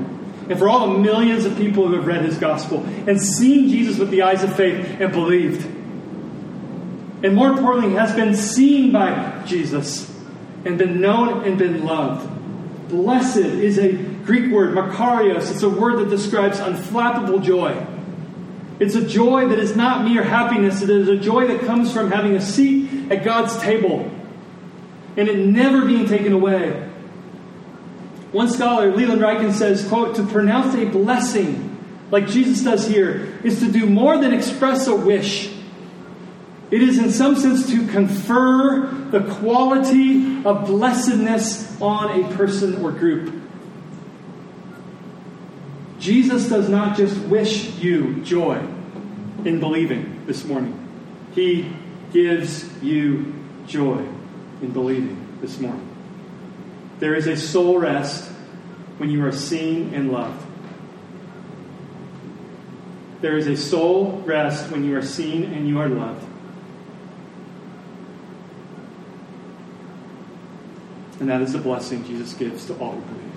And 0.51 0.59
for 0.59 0.69
all 0.69 0.93
the 0.93 0.99
millions 0.99 1.45
of 1.45 1.57
people 1.57 1.87
who 1.87 1.95
have 1.95 2.07
read 2.07 2.25
his 2.25 2.37
gospel 2.39 2.85
and 3.07 3.21
seen 3.21 3.69
Jesus 3.69 3.99
with 3.99 4.11
the 4.11 4.23
eyes 4.23 4.43
of 4.43 4.55
faith 4.57 5.01
and 5.01 5.13
believed. 5.13 5.65
And 7.25 7.37
more 7.37 7.51
importantly, 7.51 7.95
has 7.95 8.13
been 8.13 8.35
seen 8.35 8.91
by 8.91 9.45
Jesus 9.47 10.13
and 10.65 10.77
been 10.77 11.01
known 11.01 11.45
and 11.45 11.57
been 11.57 11.85
loved. 11.85 12.29
Blessed 12.89 13.37
is 13.37 13.79
a 13.79 14.12
Greek 14.25 14.53
word, 14.53 14.75
makarios. 14.75 15.51
It's 15.51 15.63
a 15.63 15.71
word 15.71 15.99
that 15.99 16.11
describes 16.11 16.59
unflappable 16.59 17.43
joy. 17.43 17.87
It's 18.79 18.95
a 18.95 19.07
joy 19.07 19.49
that 19.49 19.59
is 19.59 19.77
not 19.77 20.05
mere 20.05 20.23
happiness, 20.23 20.83
it 20.83 20.91
is 20.91 21.09
a 21.09 21.17
joy 21.17 21.47
that 21.49 21.61
comes 21.61 21.93
from 21.93 22.11
having 22.11 22.35
a 22.35 22.41
seat 22.41 23.11
at 23.13 23.25
God's 23.25 23.57
table 23.59 24.11
and 25.17 25.29
it 25.29 25.39
never 25.47 25.85
being 25.85 26.07
taken 26.07 26.33
away. 26.33 26.89
One 28.33 28.49
scholar, 28.49 28.95
Leland 28.95 29.21
Ryken, 29.21 29.53
says, 29.53 29.87
quote, 29.87 30.17
to 30.17 30.27
pronounce 30.27 30.75
a 30.75 30.87
blessing, 30.87 31.69
like 32.11 32.27
Jesus 32.27 32.63
does 32.63 32.87
here, 32.87 33.39
is 33.45 33.61
to 33.61 33.71
do 33.71 33.87
more 33.87 34.17
than 34.17 34.33
express 34.33 34.87
a 34.87 34.97
wish. 34.97 35.55
It 36.71 36.83
is, 36.83 36.97
in 36.97 37.11
some 37.11 37.37
sense, 37.37 37.69
to 37.71 37.87
confer 37.89 38.87
the 39.11 39.21
quality 39.35 40.43
of 40.45 40.67
blessedness 40.67 41.79
on 41.83 42.23
a 42.23 42.35
person 42.35 42.83
or 42.83 42.93
group. 42.93 43.42
Jesus 46.03 46.49
does 46.49 46.69
not 46.69 46.97
just 46.97 47.17
wish 47.27 47.77
you 47.77 48.21
joy 48.25 48.57
in 49.45 49.61
believing 49.61 50.27
this 50.27 50.45
morning, 50.45 50.77
He 51.33 51.73
gives 52.13 52.69
you 52.83 53.33
joy 53.69 54.05
in 54.61 54.73
believing 54.73 55.39
this 55.41 55.61
morning. 55.61 55.89
There 56.99 57.15
is 57.15 57.29
a 57.29 57.37
soul 57.37 57.79
rest 57.79 58.29
when 58.99 59.11
you 59.11 59.25
are 59.25 59.31
seen 59.31 59.95
and 59.95 60.11
loved. 60.11 60.45
There 63.21 63.39
is 63.39 63.47
a 63.47 63.57
soul 63.57 64.23
rest 64.27 64.73
when 64.73 64.83
you 64.83 64.97
are 64.97 65.03
seen 65.03 65.45
and 65.45 65.69
you 65.69 65.81
are 65.81 65.89
loved. 65.89 66.27
And 71.21 71.29
that 71.29 71.43
is 71.43 71.53
the 71.53 71.61
blessing 71.61 72.05
Jesus 72.05 72.35
gives 72.35 72.67
to 72.67 72.75
all 72.79 72.93
who 72.93 73.01
believe. 73.01 73.32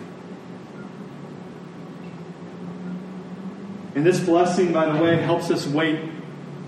And 3.96 4.06
this 4.06 4.20
blessing, 4.20 4.74
by 4.74 4.92
the 4.92 5.02
way, 5.02 5.18
helps 5.18 5.50
us 5.50 5.66
wait 5.66 6.00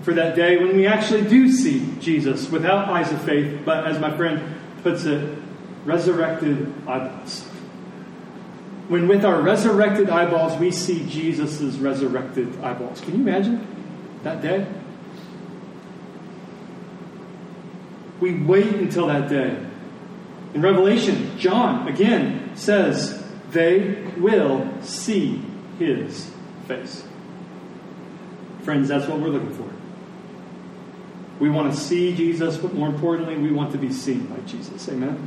for 0.02 0.14
that 0.14 0.34
day 0.34 0.56
when 0.56 0.76
we 0.76 0.86
actually 0.86 1.28
do 1.28 1.52
see 1.52 1.94
Jesus 2.00 2.50
without 2.50 2.88
eyes 2.88 3.12
of 3.12 3.20
faith, 3.22 3.60
but 3.64 3.86
as 3.86 3.98
my 3.98 4.16
friend 4.16 4.56
puts 4.82 5.04
it, 5.04 5.38
resurrected 5.84 6.72
eyeballs. 6.86 7.42
When 8.88 9.06
with 9.06 9.24
our 9.24 9.42
resurrected 9.42 10.08
eyeballs 10.08 10.58
we 10.58 10.70
see 10.70 11.06
Jesus' 11.06 11.76
resurrected 11.76 12.58
eyeballs. 12.62 13.02
Can 13.02 13.14
you 13.14 13.20
imagine 13.20 13.66
that 14.22 14.40
day? 14.40 14.66
We 18.20 18.42
wait 18.42 18.74
until 18.74 19.08
that 19.08 19.28
day. 19.28 19.62
In 20.54 20.62
Revelation, 20.62 21.38
John 21.38 21.86
again 21.86 22.56
says, 22.56 23.22
they 23.50 24.02
will 24.16 24.66
see 24.82 25.42
his 25.78 26.30
face. 26.66 27.04
Friends, 28.68 28.86
that's 28.86 29.06
what 29.06 29.18
we're 29.18 29.30
looking 29.30 29.54
for. 29.54 29.66
We 31.40 31.48
want 31.48 31.72
to 31.72 31.80
see 31.80 32.14
Jesus, 32.14 32.58
but 32.58 32.74
more 32.74 32.90
importantly, 32.90 33.38
we 33.38 33.50
want 33.50 33.72
to 33.72 33.78
be 33.78 33.90
seen 33.90 34.26
by 34.26 34.40
Jesus. 34.40 34.86
Amen? 34.90 35.26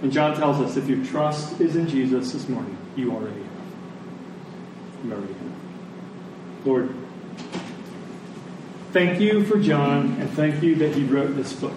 And 0.00 0.10
John 0.10 0.34
tells 0.34 0.62
us 0.62 0.78
if 0.78 0.88
your 0.88 1.04
trust 1.04 1.60
is 1.60 1.76
in 1.76 1.86
Jesus 1.86 2.32
this 2.32 2.48
morning, 2.48 2.74
you 2.96 3.12
already 3.12 3.42
have. 3.42 5.04
You 5.04 5.12
already 5.12 5.34
have. 5.34 6.66
Lord, 6.66 6.94
thank 8.92 9.20
you 9.20 9.44
for 9.44 9.58
John, 9.58 10.16
and 10.22 10.30
thank 10.30 10.62
you 10.62 10.74
that 10.76 10.94
he 10.94 11.04
wrote 11.04 11.36
this 11.36 11.52
book. 11.52 11.76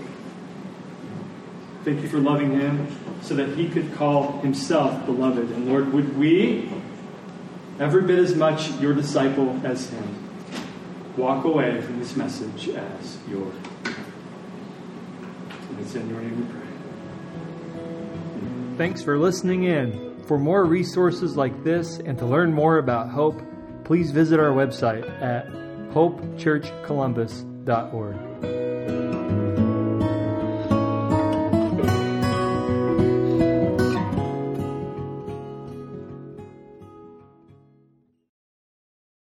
Thank 1.84 2.02
you 2.02 2.08
for 2.08 2.20
loving 2.20 2.52
him 2.52 2.88
so 3.22 3.36
that 3.36 3.58
he 3.58 3.68
could 3.68 3.94
call 3.96 4.40
himself 4.40 5.06
beloved. 5.06 5.52
And 5.52 5.68
Lord, 5.68 5.92
would 5.92 6.18
we, 6.18 6.72
every 7.82 8.04
bit 8.04 8.20
as 8.20 8.36
much 8.36 8.70
your 8.80 8.94
disciple 8.94 9.60
as 9.66 9.90
him, 9.90 10.30
walk 11.18 11.44
away 11.46 11.82
from 11.82 11.98
this 11.98 12.16
message 12.16 12.70
as 12.70 13.18
your 13.28 13.52
And 13.86 13.96
it's 15.80 15.96
in 15.96 16.08
your 16.08 16.22
name 16.22 16.40
we 16.40 16.46
pray. 16.54 16.62
Thanks 18.78 19.02
for 19.02 19.18
listening 19.18 19.64
in. 19.64 20.12
For 20.28 20.38
more 20.38 20.64
resources 20.64 21.36
like 21.36 21.64
this 21.64 21.98
and 21.98 22.20
to 22.20 22.28
learn 22.28 22.54
more 22.54 22.78
about 22.78 23.10
Hope, 23.10 23.42
please 23.84 24.12
visit 24.12 24.40
our 24.40 24.52
website 24.52 25.10
at 25.22 25.48
hopechurchcolumbus.org. 25.92 28.71